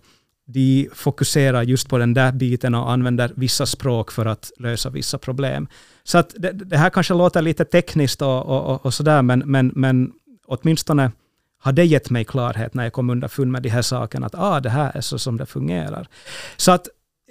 de 0.47 0.89
fokuserar 0.93 1.63
just 1.63 1.89
på 1.89 1.99
den 1.99 2.15
där 2.15 2.33
biten 2.33 2.75
och 2.75 2.91
använder 2.91 3.33
vissa 3.37 3.67
språk 3.67 4.13
för 4.13 4.27
att 4.27 4.53
lösa 4.59 4.91
vissa 4.91 5.19
problem. 5.19 5.69
Så 6.03 6.19
att 6.19 6.35
det, 6.39 6.53
det 6.53 6.77
här 6.77 6.91
kanske 6.91 7.15
låter 7.15 7.43
lite 7.43 7.65
tekniskt 7.65 8.23
och, 8.23 8.47
och, 8.47 8.75
och, 8.75 8.87
och 8.87 8.95
sådär, 8.95 9.23
men, 9.23 9.39
men, 9.39 9.73
men 9.75 10.13
åtminstone 10.47 11.13
har 11.59 11.73
det 11.73 11.85
gett 11.85 12.11
mig 12.11 12.25
klarhet 12.25 12.75
när 12.75 12.83
jag 12.85 12.93
kom 12.93 13.11
underfund 13.11 13.53
med 13.53 13.63
de 13.63 13.69
här 13.69 13.83
sakerna, 13.83 14.27
att 14.27 14.35
ah, 14.35 14.61
det 14.61 14.71
här 14.71 14.97
är 14.97 15.01
så 15.01 15.19
som 15.19 15.37
det 15.37 15.47
fungerar. 15.47 16.09
Så 16.57 16.73
att 16.73 16.89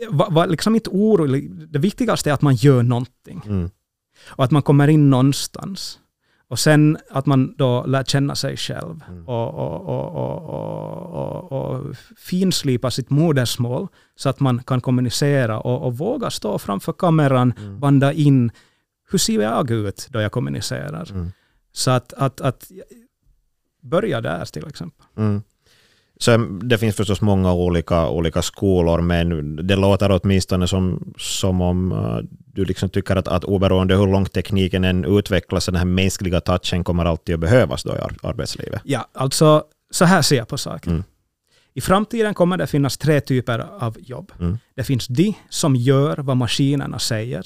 var, 0.10 0.32
var 0.32 0.48
liksom 0.48 0.76
inte 0.76 0.90
orolig. 0.90 1.52
Det 1.70 1.80
viktigaste 1.80 2.30
är 2.30 2.34
att 2.34 2.42
man 2.42 2.56
gör 2.56 2.84
någonting. 2.84 3.42
Mm. 3.46 3.70
Och 4.28 4.44
att 4.44 4.52
man 4.52 4.62
kommer 4.62 4.88
in 4.88 5.10
någonstans. 5.10 6.00
Och 6.52 6.60
sen 6.60 6.98
att 7.10 7.26
man 7.26 7.56
då 7.58 7.86
lär 7.86 8.04
känna 8.04 8.36
sig 8.36 8.58
själv 8.58 9.04
och, 9.26 9.54
och, 9.54 9.82
och, 9.82 10.16
och, 10.16 11.52
och, 11.52 11.52
och, 11.52 11.96
finslipa 12.18 12.92
sitt 12.92 13.10
modersmål 13.10 13.88
så 14.16 14.30
att 14.30 14.40
man 14.40 14.64
kan 14.64 14.82
kommunicera 14.82 15.60
och, 15.60 15.86
och 15.86 15.98
våga 15.98 16.30
stå 16.30 16.60
framför 16.60 16.94
kameran, 16.94 17.54
banda 17.80 18.14
in 18.14 18.52
hur 19.12 19.20
ser 19.20 19.42
jag 19.42 19.72
ut 19.72 20.08
då 20.10 20.22
jag 20.22 20.32
kommunicerar. 20.32 21.12
Mm. 21.12 21.32
Så 21.72 21.92
att, 21.92 22.14
att, 22.14 22.42
att 22.42 22.72
börja 23.82 24.22
där 24.22 24.46
till 24.46 24.68
exempel. 24.68 25.06
Mm. 25.18 25.42
Så 26.22 26.38
det 26.62 26.78
finns 26.78 26.96
förstås 26.96 27.22
många 27.22 27.54
olika, 27.54 28.10
olika 28.10 28.42
skolor, 28.42 29.02
men 29.02 29.56
det 29.68 29.76
låter 29.76 30.20
åtminstone 30.24 30.68
som, 30.68 31.14
som 31.18 31.62
om 31.62 31.92
uh, 31.92 32.20
du 32.54 32.66
liksom 32.66 32.90
tycker 32.90 33.16
att, 33.16 33.28
att 33.28 33.44
oberoende 33.44 33.96
hur 33.96 34.08
långt 34.08 34.34
tekniken 34.34 34.84
än 34.84 35.06
utvecklas, 35.06 35.66
den 35.66 35.76
här 35.76 35.86
mänskliga 35.86 36.42
touchen 36.42 36.84
kommer 36.84 37.06
alltid 37.06 37.36
att 37.36 37.42
behövas 37.42 37.84
då 37.84 37.96
i 37.96 38.00
ar- 38.00 38.18
arbetslivet. 38.24 38.82
Ja, 38.86 39.08
alltså 39.14 39.64
så 39.92 40.06
här 40.06 40.22
ser 40.22 40.36
jag 40.36 40.48
på 40.48 40.58
saken. 40.58 40.92
Mm. 40.92 41.04
I 41.74 41.82
framtiden 41.82 42.34
kommer 42.34 42.58
det 42.58 42.68
finnas 42.68 42.98
tre 42.98 43.22
typer 43.22 43.60
av 43.80 43.98
jobb. 44.00 44.32
Mm. 44.40 44.58
Det 44.76 44.84
finns 44.84 45.08
de 45.08 45.34
som 45.50 45.76
gör 45.76 46.18
vad 46.18 46.38
maskinerna 46.38 47.00
säger. 47.00 47.46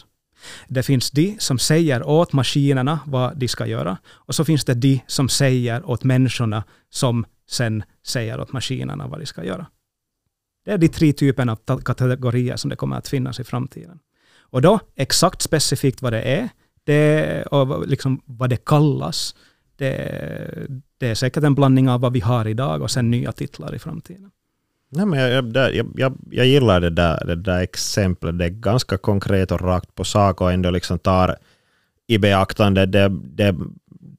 Det 0.67 0.83
finns 0.83 1.11
de 1.11 1.35
som 1.39 1.59
säger 1.59 2.07
åt 2.07 2.33
maskinerna 2.33 2.99
vad 3.05 3.37
de 3.37 3.47
ska 3.47 3.65
göra. 3.65 3.97
Och 4.07 4.35
så 4.35 4.45
finns 4.45 4.65
det 4.65 4.73
de 4.73 5.01
som 5.07 5.29
säger 5.29 5.89
åt 5.89 6.03
människorna 6.03 6.63
som 6.89 7.25
sen 7.49 7.83
säger 8.03 8.39
åt 8.41 8.53
maskinerna 8.53 9.07
vad 9.07 9.19
de 9.19 9.25
ska 9.25 9.43
göra. 9.43 9.65
Det 10.65 10.71
är 10.71 10.77
de 10.77 10.87
tre 10.87 11.13
typerna 11.13 11.57
av 11.67 11.77
kategorier 11.81 12.55
som 12.55 12.69
det 12.69 12.75
kommer 12.75 12.97
att 12.97 13.07
finnas 13.07 13.39
i 13.39 13.43
framtiden. 13.43 13.99
Och 14.39 14.61
då 14.61 14.79
exakt 14.95 15.41
specifikt 15.41 16.01
vad 16.01 16.13
det 16.13 16.21
är, 16.21 16.49
det, 16.83 17.43
och 17.43 17.67
vad- 17.67 17.89
liksom 17.89 18.21
vad 18.25 18.49
det 18.49 18.65
kallas, 18.65 19.35
det, 19.77 20.67
det 20.97 21.07
är 21.07 21.15
säkert 21.15 21.43
en 21.43 21.55
blandning 21.55 21.89
av 21.89 22.01
vad 22.01 22.13
vi 22.13 22.19
har 22.19 22.47
idag 22.47 22.81
och 22.81 22.91
sen 22.91 23.11
nya 23.11 23.31
titlar 23.31 23.75
i 23.75 23.79
framtiden. 23.79 24.31
Nej, 24.89 25.05
men 25.05 25.19
jag, 25.19 25.55
jag, 25.57 25.87
jag, 25.95 26.13
jag 26.31 26.45
gillar 26.45 26.81
det 26.81 26.89
där, 26.89 27.25
det 27.25 27.35
där 27.35 27.59
exemplet. 27.61 28.37
Det 28.39 28.45
är 28.45 28.49
ganska 28.49 28.97
konkret 28.97 29.51
och 29.51 29.61
rakt 29.61 29.95
på 29.95 30.03
sak 30.03 30.41
och 30.41 30.51
ändå 30.51 30.69
liksom 30.69 30.99
tar 30.99 31.35
i 32.07 32.17
beaktande 32.17 32.85
det, 32.85 33.09
det, 33.23 33.55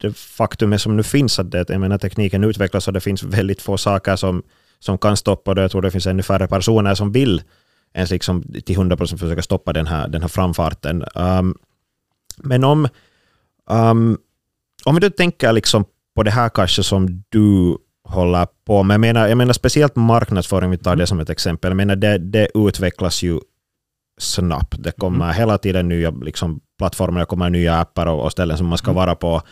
det 0.00 0.16
faktumet 0.16 0.80
som 0.80 0.96
nu 0.96 1.02
finns. 1.02 1.38
Att 1.38 1.50
det, 1.50 1.70
jag 1.70 1.80
menar, 1.80 1.98
tekniken 1.98 2.44
utvecklas 2.44 2.86
och 2.86 2.92
det 2.92 3.00
finns 3.00 3.22
väldigt 3.22 3.62
få 3.62 3.78
saker 3.78 4.16
som, 4.16 4.42
som 4.78 4.98
kan 4.98 5.16
stoppa 5.16 5.54
det. 5.54 5.62
Jag 5.62 5.70
tror 5.70 5.82
det 5.82 5.90
finns 5.90 6.06
ännu 6.06 6.22
färre 6.22 6.48
personer 6.48 6.94
som 6.94 7.12
vill 7.12 7.42
ens 7.94 8.10
liksom 8.10 8.42
till 8.42 8.76
100% 8.76 9.16
försöka 9.16 9.42
stoppa 9.42 9.72
den 9.72 9.86
här, 9.86 10.08
den 10.08 10.22
här 10.22 10.28
framfarten. 10.28 11.04
Um, 11.14 11.58
men 12.36 12.64
om, 12.64 12.88
um, 13.70 14.18
om 14.84 14.94
vi 14.94 15.00
då 15.00 15.10
tänker 15.10 15.52
liksom 15.52 15.84
på 16.14 16.22
det 16.22 16.30
här 16.30 16.48
kanske 16.48 16.82
som 16.82 17.24
du 17.28 17.76
håller 18.04 18.46
på 18.66 18.82
med. 18.82 18.94
Jag 18.94 19.00
menar, 19.00 19.28
jag 19.28 19.38
menar 19.38 19.52
speciellt 19.52 19.96
marknadsföring, 19.96 20.70
vi 20.70 20.78
tar 20.78 20.96
det 20.96 21.06
som 21.06 21.20
ett 21.20 21.30
exempel. 21.30 21.70
Jag 21.70 21.76
menar, 21.76 21.96
det, 21.96 22.18
det 22.18 22.48
utvecklas 22.54 23.22
ju 23.22 23.40
snabbt. 24.18 24.74
Det 24.78 24.92
kommer 24.92 25.32
hela 25.32 25.58
tiden 25.58 25.88
nya 25.88 26.10
liksom, 26.10 26.60
plattformar, 26.78 27.20
det 27.20 27.26
kommer 27.26 27.50
nya 27.50 27.76
appar 27.76 28.06
och, 28.06 28.24
och 28.24 28.32
ställen 28.32 28.58
som 28.58 28.66
man 28.66 28.78
ska 28.78 28.92
vara 28.92 29.14
på. 29.14 29.42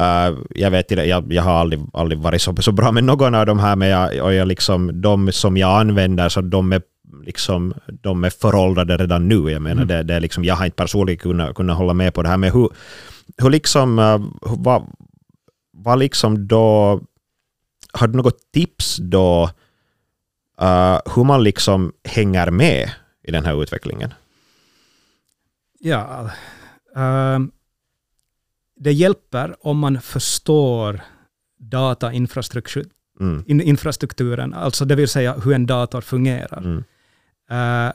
Uh, 0.00 0.38
jag 0.50 0.70
vet 0.70 0.90
jag, 0.90 1.32
jag 1.32 1.42
har 1.42 1.52
aldrig, 1.60 1.80
aldrig 1.92 2.18
varit 2.18 2.42
så, 2.42 2.56
så 2.56 2.72
bra 2.72 2.92
med 2.92 3.04
någon 3.04 3.34
av 3.34 3.46
de 3.46 3.58
här, 3.58 3.76
men 3.76 3.88
jag, 3.88 4.24
och 4.24 4.34
jag 4.34 4.48
liksom, 4.48 5.00
de 5.00 5.32
som 5.32 5.56
jag 5.56 5.80
använder, 5.80 6.28
så 6.28 6.40
de 6.40 6.72
är 6.72 6.82
liksom, 7.24 7.74
de 7.86 8.24
är 8.24 8.30
föråldrade 8.30 8.96
redan 8.96 9.28
nu. 9.28 9.50
Jag 9.50 9.62
menar, 9.62 9.82
Mm. 9.82 9.88
det, 9.88 10.02
det 10.02 10.14
är 10.14 10.20
liksom, 10.20 10.44
jag 10.44 10.54
har 10.54 10.64
inte 10.64 10.76
personligen 10.76 11.18
kunnat, 11.18 11.54
kunnat 11.54 11.76
hålla 11.76 11.94
med 11.94 12.14
på 12.14 12.22
det 12.22 12.28
här, 12.28 12.36
men 12.36 12.52
hur, 12.52 12.68
hur 13.38 13.50
liksom, 13.50 13.98
uh, 13.98 14.18
hur- 14.50 14.64
vad, 14.64 14.86
vad 15.72 15.98
liksom 15.98 16.48
då, 16.48 17.00
har 17.92 18.08
du 18.08 18.16
något 18.16 18.52
tips 18.52 18.96
då 18.96 19.50
uh, 20.62 20.98
hur 21.14 21.24
man 21.24 21.42
liksom 21.44 21.92
hänger 22.04 22.50
med 22.50 22.90
i 23.24 23.30
den 23.30 23.44
här 23.44 23.62
utvecklingen? 23.62 24.14
Ja, 25.82 26.30
det 28.80 28.92
hjälper 28.92 29.56
om 29.60 29.78
man 29.78 30.00
förstår 30.00 31.00
datainfrastruktur, 31.58 32.86
Mm. 33.20 33.44
infrastrukturen, 33.48 34.54
alltså 34.54 34.84
det 34.84 34.94
vill 34.94 35.08
säga 35.08 35.34
hur 35.44 35.52
en 35.52 35.66
dator 35.66 36.00
fungerar. 36.00 36.58
Mm. 36.58 36.84
Eh, 37.50 37.92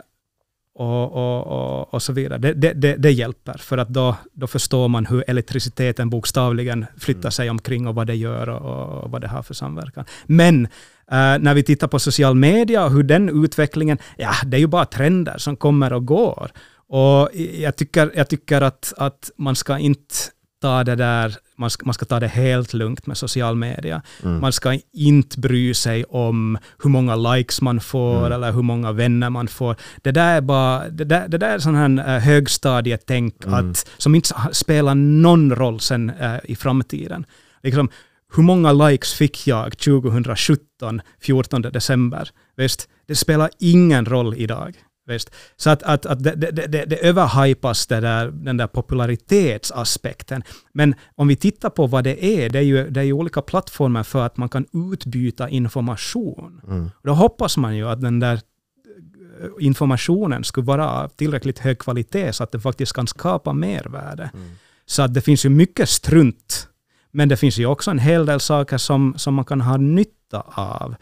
och, 0.75 1.11
och, 1.11 1.47
och, 1.47 1.93
och 1.93 2.01
så 2.01 2.13
vidare. 2.13 2.39
Det, 2.39 2.53
det, 2.53 2.73
det, 2.73 2.95
det 2.95 3.11
hjälper, 3.11 3.57
för 3.57 3.77
att 3.77 3.89
då, 3.89 4.15
då 4.33 4.47
förstår 4.47 4.87
man 4.87 5.05
hur 5.05 5.23
elektriciteten 5.27 6.09
bokstavligen 6.09 6.85
flyttar 6.97 7.29
sig 7.29 7.49
omkring 7.49 7.87
och 7.87 7.95
vad 7.95 8.07
det 8.07 8.15
gör 8.15 8.49
och, 8.49 9.11
vad 9.11 9.21
det 9.21 9.27
har 9.27 9.43
för 9.43 9.53
samverkan. 9.53 10.05
Men 10.25 10.65
eh, 11.11 11.37
när 11.39 11.53
vi 11.53 11.63
tittar 11.63 11.87
på 11.87 11.99
social 11.99 12.35
media 12.35 12.85
och 12.85 12.91
hur 12.91 13.03
den 13.03 13.43
utvecklingen, 13.43 13.97
ja, 14.17 14.31
det 14.45 14.57
är 14.57 14.61
ju 14.61 14.67
bara 14.67 14.85
trender 14.85 15.37
som 15.37 15.55
kommer 15.55 15.93
och 15.93 16.05
går. 16.05 16.51
Och 16.87 17.29
jag 17.59 17.75
tycker, 17.75 18.11
jag 18.15 18.27
tycker 18.27 18.61
att, 18.61 18.93
att 18.97 19.31
man 19.37 19.55
ska 19.55 19.77
inte 19.77 20.15
ta 20.61 20.83
det 20.83 20.95
där, 20.95 21.35
man 21.57 21.69
ska, 21.69 21.85
man 21.85 21.93
ska 21.93 22.05
ta 22.05 22.19
det 22.19 22.27
helt 22.27 22.73
lugnt 22.73 23.07
med 23.07 23.17
social 23.17 23.55
media. 23.55 24.01
Mm. 24.23 24.41
Man 24.41 24.51
ska 24.53 24.79
inte 24.93 25.39
bry 25.39 25.73
sig 25.73 26.03
om 26.03 26.57
hur 26.83 26.89
många 26.89 27.15
likes 27.15 27.61
man 27.61 27.79
får 27.79 28.17
Mm. 28.19 28.31
eller 28.31 28.51
hur 28.51 28.61
många 28.61 28.91
vänner 28.91 29.29
man 29.29 29.47
får. 29.47 29.75
Det 30.01 30.11
där 30.11 30.37
är 30.37 30.41
bara, 30.41 30.89
det 30.89 31.03
där, 31.05 31.27
det 31.27 31.37
där 31.37 31.49
är 31.49 31.59
sån 31.59 31.75
här 31.75 31.89
uh, 32.15 32.19
högstadietänk 32.23 33.45
Mm. 33.45 33.69
att, 33.71 33.89
som 33.97 34.15
inte 34.15 34.29
spelar 34.51 34.95
någon 34.95 35.55
roll 35.55 35.79
sen 35.79 36.09
eh, 36.09 36.35
i 36.43 36.55
framtiden. 36.55 37.25
Liksom, 37.63 37.89
hur 38.35 38.43
många 38.43 38.73
likes 38.73 39.13
fick 39.13 39.47
jag 39.47 39.77
2017, 39.77 41.01
14 41.21 41.61
december? 41.61 42.29
Visst, 42.57 42.89
det 43.07 43.15
spelar 43.15 43.49
ingen 43.59 44.05
roll 44.05 44.33
idag. 44.37 44.75
Visst? 45.07 45.31
Så 45.55 45.69
att, 45.69 45.83
att, 45.83 46.05
att 46.05 46.23
det, 46.23 46.35
det, 46.35 46.51
det, 46.51 46.85
det 46.85 47.07
överhypas 47.07 47.87
det 47.87 47.99
där, 47.99 48.31
den 48.31 48.57
där 48.57 48.67
popularitetsaspekten. 48.67 50.43
Men 50.73 50.95
om 51.15 51.27
vi 51.27 51.35
tittar 51.35 51.69
på 51.69 51.87
vad 51.87 52.03
det 52.03 52.25
är, 52.25 52.49
det 52.49 52.59
är 52.59 52.63
ju, 52.63 52.89
det 52.89 52.99
är 52.99 53.03
ju 53.03 53.13
olika 53.13 53.41
plattformar 53.41 54.03
för 54.03 54.25
att 54.25 54.37
man 54.37 54.49
kan 54.49 54.65
utbyta 54.93 55.49
information. 55.49 56.61
Mm. 56.67 56.89
Då 57.03 57.13
hoppas 57.13 57.57
man 57.57 57.75
ju 57.75 57.87
att 57.87 58.01
den 58.01 58.19
där 58.19 58.33
eh, 58.33 59.49
informationen 59.59 60.43
skulle 60.43 60.65
vara 60.65 60.89
av 60.89 61.07
tillräckligt 61.07 61.59
hög 61.59 61.79
kvalitet 61.79 62.33
så 62.33 62.43
att 62.43 62.51
den 62.51 62.61
faktiskt 62.61 62.93
kan 62.93 63.07
skapa 63.07 63.53
mervärde. 63.53 64.29
Mm. 64.33 64.51
Så 64.85 65.01
att 65.01 65.13
det 65.13 65.21
finns 65.21 65.45
ju 65.45 65.49
mycket 65.49 65.89
strunt, 65.89 66.67
men 67.11 67.29
det 67.29 67.37
finns 67.37 67.57
ju 67.57 67.65
också 67.65 67.91
en 67.91 67.99
hel 67.99 68.25
del 68.25 68.39
saker 68.39 68.77
som, 68.77 69.13
som 69.17 69.33
man 69.33 69.45
kan 69.45 69.61
ha 69.61 69.77
nytta 69.77 70.41
av. 70.55 70.95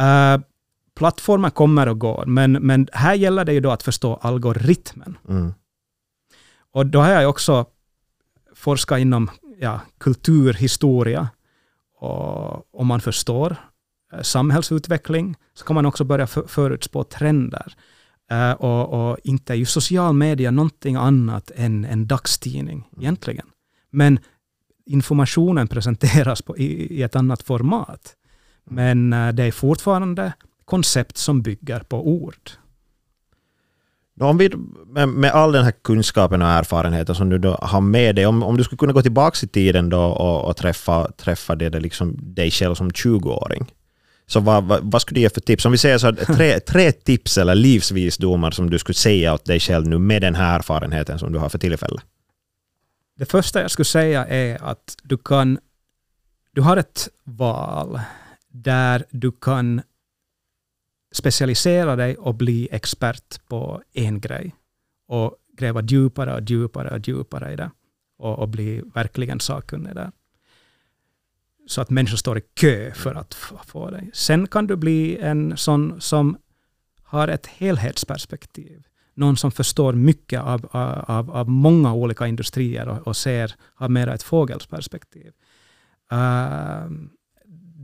Uh, 0.00 0.42
plattformar 0.96 1.50
kommer 1.50 1.88
och 1.88 1.98
går, 1.98 2.24
men, 2.26 2.52
men 2.52 2.88
här 2.92 3.14
gäller 3.14 3.44
det 3.44 3.52
ju 3.52 3.60
då 3.60 3.70
att 3.70 3.82
förstå 3.82 4.14
algoritmen. 4.14 5.18
Mm. 5.28 5.54
Och 6.72 6.86
då 6.86 7.00
har 7.00 7.10
jag 7.10 7.30
också 7.30 7.66
forskat 8.54 8.98
inom 8.98 9.30
ja, 9.60 9.80
kulturhistoria. 9.98 11.28
Och 11.98 12.74
om 12.80 12.86
man 12.86 13.00
förstår 13.00 13.56
eh, 14.12 14.22
samhällsutveckling 14.22 15.36
så 15.54 15.64
kan 15.64 15.74
man 15.74 15.86
också 15.86 16.04
börja 16.04 16.26
för, 16.26 16.46
förutspå 16.46 17.04
trender. 17.04 17.74
Eh, 18.30 18.52
och, 18.52 19.10
och 19.10 19.18
inte 19.24 19.52
är 19.52 19.56
ju 19.56 19.66
social 19.66 20.14
media 20.14 20.50
någonting 20.50 20.96
annat 20.96 21.50
än 21.54 21.84
en 21.84 22.06
dagstidning 22.06 22.88
egentligen. 22.98 23.46
Men 23.90 24.18
informationen 24.86 25.68
presenteras 25.68 26.42
på, 26.42 26.58
i, 26.58 26.96
i 26.98 27.02
ett 27.02 27.16
annat 27.16 27.42
format. 27.42 28.14
Men 28.64 29.12
eh, 29.12 29.32
det 29.32 29.44
är 29.44 29.52
fortfarande 29.52 30.32
koncept 30.66 31.16
som 31.16 31.42
bygger 31.42 31.80
på 31.80 32.08
ord. 32.08 32.50
Om 34.20 34.38
vi, 34.38 34.50
med, 35.06 35.30
all 35.30 35.52
den 35.52 35.64
här 35.64 35.72
kunskapen 35.82 36.42
och 36.42 36.48
erfarenheten 36.48 37.14
som 37.14 37.28
du 37.30 37.54
har 37.58 37.80
med 37.80 38.14
dig, 38.14 38.26
om, 38.26 38.42
om 38.42 38.56
du 38.56 38.64
skulle 38.64 38.78
kunna 38.78 38.92
gå 38.92 39.02
tillbaka 39.02 39.36
i 39.42 39.48
tiden 39.48 39.88
då 39.88 40.00
och, 40.00 40.44
och 40.44 40.56
träffa, 40.56 41.10
träffa 41.12 41.54
det, 41.54 41.68
det 41.68 41.80
liksom 41.80 42.16
dig 42.18 42.50
själv 42.50 42.74
som 42.74 42.90
20-åring, 42.90 43.72
så 44.26 44.40
vad, 44.40 44.64
vad, 44.64 44.92
vad 44.92 45.02
skulle 45.02 45.18
du 45.18 45.22
ge 45.22 45.30
för 45.30 45.40
tips? 45.40 45.64
Om 45.66 45.72
vi 45.72 45.78
säger 45.78 45.98
så 45.98 46.12
tre, 46.36 46.60
tre 46.60 46.92
tips 46.92 47.38
eller 47.38 47.54
livsvisdomar 47.54 48.50
som 48.50 48.70
du 48.70 48.78
skulle 48.78 48.94
säga 48.94 49.34
åt 49.34 49.44
dig 49.44 49.60
själv 49.60 49.88
nu 49.88 49.98
med 49.98 50.22
den 50.22 50.34
här 50.34 50.58
erfarenheten 50.58 51.18
som 51.18 51.32
du 51.32 51.38
har 51.38 51.48
för 51.48 51.58
tillfället. 51.58 52.02
Det 53.18 53.26
första 53.26 53.62
jag 53.62 53.70
skulle 53.70 53.86
säga 53.86 54.26
är 54.26 54.64
att 54.64 54.96
du 55.02 55.16
kan... 55.16 55.58
Du 56.52 56.60
har 56.60 56.76
ett 56.76 57.08
val 57.24 58.00
där 58.48 59.04
du 59.10 59.32
kan 59.32 59.82
specialisera 61.16 61.96
dig 61.96 62.16
och 62.16 62.34
bli 62.34 62.68
expert 62.72 63.48
på 63.48 63.82
en 63.92 64.20
grej 64.20 64.54
och 65.08 65.36
gräva 65.56 65.82
djupare 65.82 66.34
och 66.34 66.50
djupare 66.50 66.90
och 66.90 67.08
djupare 67.08 67.52
i 67.52 67.56
det 67.56 67.70
och, 68.18 68.38
och 68.38 68.48
bli 68.48 68.82
verkligen 68.94 69.40
sakkunnig 69.40 69.94
där. 69.94 70.10
Så 71.66 71.80
att 71.80 71.90
människor 71.90 72.16
står 72.16 72.38
i 72.38 72.40
kö 72.40 72.94
för 72.94 73.14
att 73.14 73.34
få 73.66 73.90
dig. 73.90 74.10
Sen 74.12 74.46
kan 74.46 74.66
du 74.66 74.76
bli 74.76 75.18
en 75.18 75.56
sån 75.56 76.00
som 76.00 76.36
har 77.02 77.28
ett 77.28 77.46
helhetsperspektiv. 77.46 78.86
Någon 79.14 79.36
som 79.36 79.52
förstår 79.52 79.92
mycket 79.92 80.40
av, 80.40 80.68
av, 80.70 81.30
av 81.30 81.48
många 81.48 81.94
olika 81.94 82.26
industrier 82.26 82.88
och, 82.88 83.06
och 83.06 83.16
ser, 83.16 83.54
har 83.74 83.88
mer 83.88 84.06
ett 84.06 84.22
fågelsperspektiv. 84.22 85.32
Uh, 86.12 86.90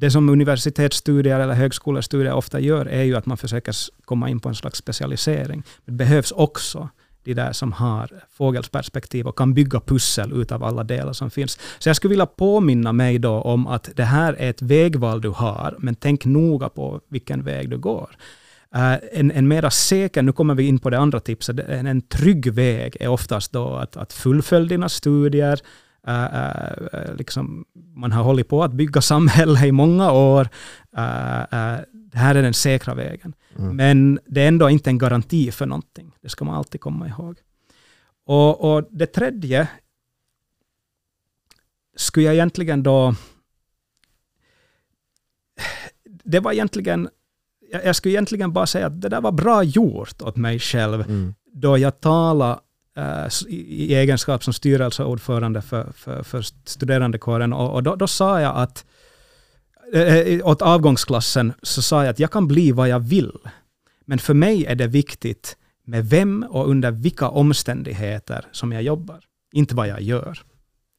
det 0.03 0.11
som 0.11 0.29
universitetsstudier 0.29 1.41
eller 1.41 1.55
högskolestudier 1.55 2.33
ofta 2.33 2.61
gör 2.61 2.87
är 2.87 3.03
ju 3.03 3.17
att 3.17 3.27
man 3.27 3.37
försöker 3.37 3.75
komma 4.05 4.29
in 4.29 4.41
på 4.41 4.49
en 4.49 4.55
slags 4.55 4.79
specialisering. 4.79 5.63
Det 5.85 5.93
behövs 5.93 6.33
också 6.33 6.89
de 7.25 7.35
där 7.35 7.53
som 7.53 7.73
har 7.73 8.09
fågelsperspektiv 8.31 9.27
och 9.27 9.39
kan 9.39 9.55
bygga 9.55 9.81
pussel 9.81 10.33
utav 10.33 10.65
alla 10.65 10.85
delar 10.85 11.13
som 11.13 11.31
finns. 11.31 11.59
Så 11.79 11.89
jag 11.89 11.97
skulle 11.97 12.11
vilja 12.11 12.27
påminna 12.27 12.93
mig 12.93 13.19
då 13.19 13.31
om 13.31 13.67
att 13.67 13.91
det 13.97 14.05
här 14.05 14.33
är 14.33 14.51
ett 14.51 14.63
vägval 14.63 15.21
du 15.21 15.29
har, 15.29 15.77
men 15.79 15.95
tänk 15.95 16.25
noga 16.25 16.69
på 16.69 17.01
vilken 17.09 17.45
väg 17.45 17.71
du 17.71 17.79
går. 17.79 18.11
Uh, 18.77 18.95
en, 19.13 19.31
en 19.31 19.49
mera 19.49 19.71
säker, 19.71 20.23
nu 20.23 20.33
kommer 20.33 20.55
vi 20.55 20.67
in 20.67 20.79
på 20.79 20.91
det 20.91 20.99
andra 20.99 21.21
tipset, 21.21 21.59
en, 21.59 21.87
en 21.87 22.03
trygg 22.03 22.53
väg 22.53 22.97
är 23.01 23.09
oftast 23.09 23.53
då 23.53 23.75
att, 23.75 23.97
att 23.97 24.13
fullfölja 24.13 24.69
dina 24.69 24.89
studier, 24.89 25.61
Eh, 26.07 26.25
eh, 26.93 27.15
liksom, 27.15 27.65
man 27.95 28.13
har 28.13 28.23
hållit 28.23 28.49
på 28.49 28.65
att 28.65 28.73
bygga 28.73 29.01
samhälle 29.01 29.67
i 29.67 29.73
många 29.73 30.13
år. 30.13 30.49
Eh, 30.97 31.41
eh, 31.41 31.81
det 31.93 32.19
här 32.19 32.35
är 32.35 32.43
den 32.43 32.55
säkra 32.55 32.95
vägen. 32.95 33.35
Mm. 33.59 33.77
Men 33.77 34.19
det 34.27 34.43
är 34.43 34.49
ändå 34.49 34.71
inte 34.71 34.91
en 34.91 34.99
garanti 34.99 35.51
för 35.51 35.67
någonting. 35.67 36.13
Det 36.21 36.29
ska 36.29 36.45
man 36.45 36.55
alltid 36.55 36.81
komma 36.81 37.09
ihåg. 37.09 37.39
Och, 38.27 38.75
och 38.75 38.89
det 38.91 39.07
tredje 39.07 39.69
skulle 41.97 42.27
jag 42.27 42.35
egentligen 42.35 42.83
då... 42.83 43.15
Det 46.25 46.41
var 46.41 46.53
egentligen... 46.53 47.09
Jag 47.85 47.97
skulle 47.97 48.13
egentligen 48.15 48.53
bara 48.53 48.67
säga 48.67 48.87
att 48.87 49.01
det 49.01 49.09
där 49.09 49.21
var 49.21 49.33
bra 49.33 49.63
gjort 49.63 50.23
åt 50.23 50.37
mig 50.37 50.59
själv 50.59 51.01
Mm. 51.01 51.35
då 51.53 51.79
jag 51.79 52.01
talade 52.01 52.61
Eh, 52.97 53.29
i 53.49 53.85
i 53.85 53.95
egenskap 53.95 54.45
som 54.45 54.53
styrelseordförande 54.53 55.63
för, 55.63 55.93
för, 55.97 56.23
för 56.23 56.43
studerandekåren 56.65 57.53
och, 57.53 57.75
och 57.75 57.83
då, 57.83 57.97
då 57.97 58.07
sa 58.07 58.41
jag 58.41 58.57
att 58.57 58.85
äh, 59.93 60.47
åt 60.47 60.63
avgångsklassen 60.63 61.53
så 61.63 61.83
sa 61.83 62.05
jag 62.05 62.11
att 62.11 62.19
jag 62.19 62.31
kan 62.31 62.49
bli 62.49 62.73
vad 62.73 62.89
jag 62.89 63.01
vill. 63.01 63.33
Men 64.05 64.19
för 64.19 64.35
mig 64.35 64.67
är 64.67 64.75
det 64.75 64.87
viktigt 64.87 65.57
med 65.85 66.09
vem 66.09 66.47
och 66.51 66.69
under 66.69 66.91
vilka 66.91 67.29
omständigheter 67.29 68.47
som 68.53 68.73
jag 68.73 68.83
jobbar. 68.83 69.21
Inte 69.53 69.75
vad 69.75 69.89
jag 69.89 70.03
gör. 70.03 70.39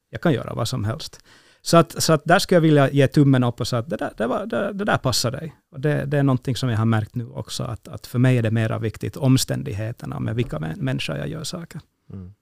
Jag 0.10 0.22
kan 0.22 0.34
göra 0.34 0.54
vad 0.54 0.68
som 0.68 0.84
helst. 0.84 1.20
Så, 1.66 1.78
att, 1.78 2.03
så 2.03 2.14
att 2.14 2.22
där 2.26 2.39
skulle 2.39 2.55
jag 2.55 2.61
vilja 2.61 2.91
ge 2.91 3.07
tummen 3.07 3.43
upp 3.43 3.59
och 3.59 3.68
säga 3.68 3.80
att 3.80 3.89
det 3.89 3.95
där, 3.97 4.11
det, 4.18 4.28
var, 4.28 4.45
det, 4.45 4.74
det 4.74 4.86
där 4.86 4.97
passar 4.97 5.32
dig. 5.32 5.55
Och 5.72 5.80
det, 5.80 6.05
det 6.05 6.18
är 6.18 6.24
någonting 6.24 6.55
som 6.55 6.70
jag 6.70 6.78
har 6.78 6.86
märkt 6.86 7.16
nu 7.16 7.28
också, 7.28 7.64
att, 7.64 7.88
att 7.88 8.07
för 8.07 8.20
mig 8.20 8.38
är 8.38 8.41
det 8.41 8.51
mera 8.51 8.80
viktigt 8.80 9.18
omständigheterna 9.18 10.20
med 10.20 10.36
vilka 10.36 10.57
mä- 10.59 10.82
människor 10.82 11.18
jag 11.18 11.28
gör 11.28 11.43
saker. 11.43 11.82
Mm. 12.14 12.34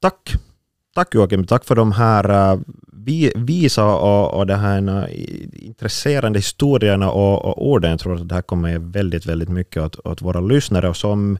Tack. 0.00 0.34
Tack 0.94 1.14
Joakim, 1.14 1.46
tack 1.46 1.64
för 1.64 1.74
de 1.74 1.92
här 1.92 2.54
uh, 2.54 2.60
vi, 2.92 3.32
visa 3.36 3.84
och, 3.84 4.34
och 4.38 4.46
de 4.46 4.54
här 4.54 4.82
uh, 4.88 5.04
intresserande 5.52 6.38
historierna 6.38 7.10
och, 7.10 7.44
och 7.44 7.66
orden. 7.70 7.90
Jag 7.90 8.00
tror 8.00 8.14
att 8.14 8.28
det 8.28 8.34
här 8.34 8.42
kommer 8.42 8.78
väldigt, 8.78 9.26
väldigt 9.26 9.48
mycket 9.48 9.82
åt, 9.82 10.06
åt 10.06 10.22
våra 10.22 10.40
lyssnare. 10.40 10.88
Och 10.88 10.96
som 10.96 11.38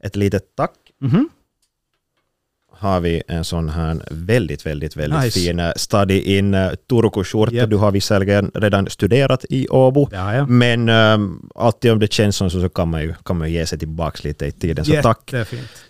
ett 0.00 0.16
litet 0.16 0.56
tack 0.56 0.72
Mhm. 1.00 1.28
Har 2.78 3.00
vi 3.00 3.22
en 3.28 3.44
sån 3.44 3.68
här 3.68 4.00
väldigt, 4.10 4.66
väldigt, 4.66 4.96
väldigt 4.96 5.20
Nice. 5.20 5.40
fin 5.40 5.60
eh, 5.60 5.70
study 5.76 6.20
in 6.20 6.54
uh, 6.54 6.70
Turku-skjorta. 6.90 7.54
Japp. 7.54 7.70
Du 7.70 7.76
har 7.76 7.90
visserligen 7.90 8.50
redan 8.54 8.90
studerat 8.90 9.44
i 9.50 9.68
Åbo, 9.68 10.08
Ja, 10.12 10.34
ja. 10.34 10.46
men 10.46 10.88
um, 10.88 11.50
alltid 11.54 11.92
om 11.92 11.98
det 11.98 12.12
känns 12.12 12.36
som 12.36 12.50
så, 12.50 12.60
så 12.60 12.68
kan 12.68 12.88
man 12.88 13.02
ju, 13.02 13.14
kan 13.24 13.38
man 13.38 13.52
ge 13.52 13.66
sig 13.66 13.78
tillbaka 13.78 14.18
lite 14.22 14.46
i 14.46 14.52
tiden. 14.52 14.84
Så 14.84 15.02
tack. 15.02 15.30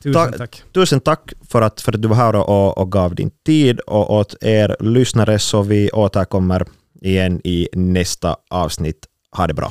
Tusen 0.03 0.13
Ta- 0.13 0.33
tack. 0.39 0.63
Tusen 0.75 1.01
tack 1.01 1.33
för 1.49 1.63
att, 1.63 1.81
för 1.81 1.93
att 1.93 2.03
du 2.03 2.09
var 2.09 2.17
här 2.17 2.37
och, 2.37 2.79
och 2.79 2.93
gav 2.93 3.15
din 3.15 3.31
tid 3.47 3.81
och 3.81 4.15
åt 4.15 4.35
er 4.41 4.77
lyssnare 4.81 5.39
så 5.39 5.63
vi 5.63 5.91
återkommer 5.91 6.65
igen 7.03 7.41
i 7.45 7.69
nästa 7.73 8.37
avsnitt. 8.51 9.07
Ha 9.37 9.47
det 9.47 9.55
bra. 9.55 9.71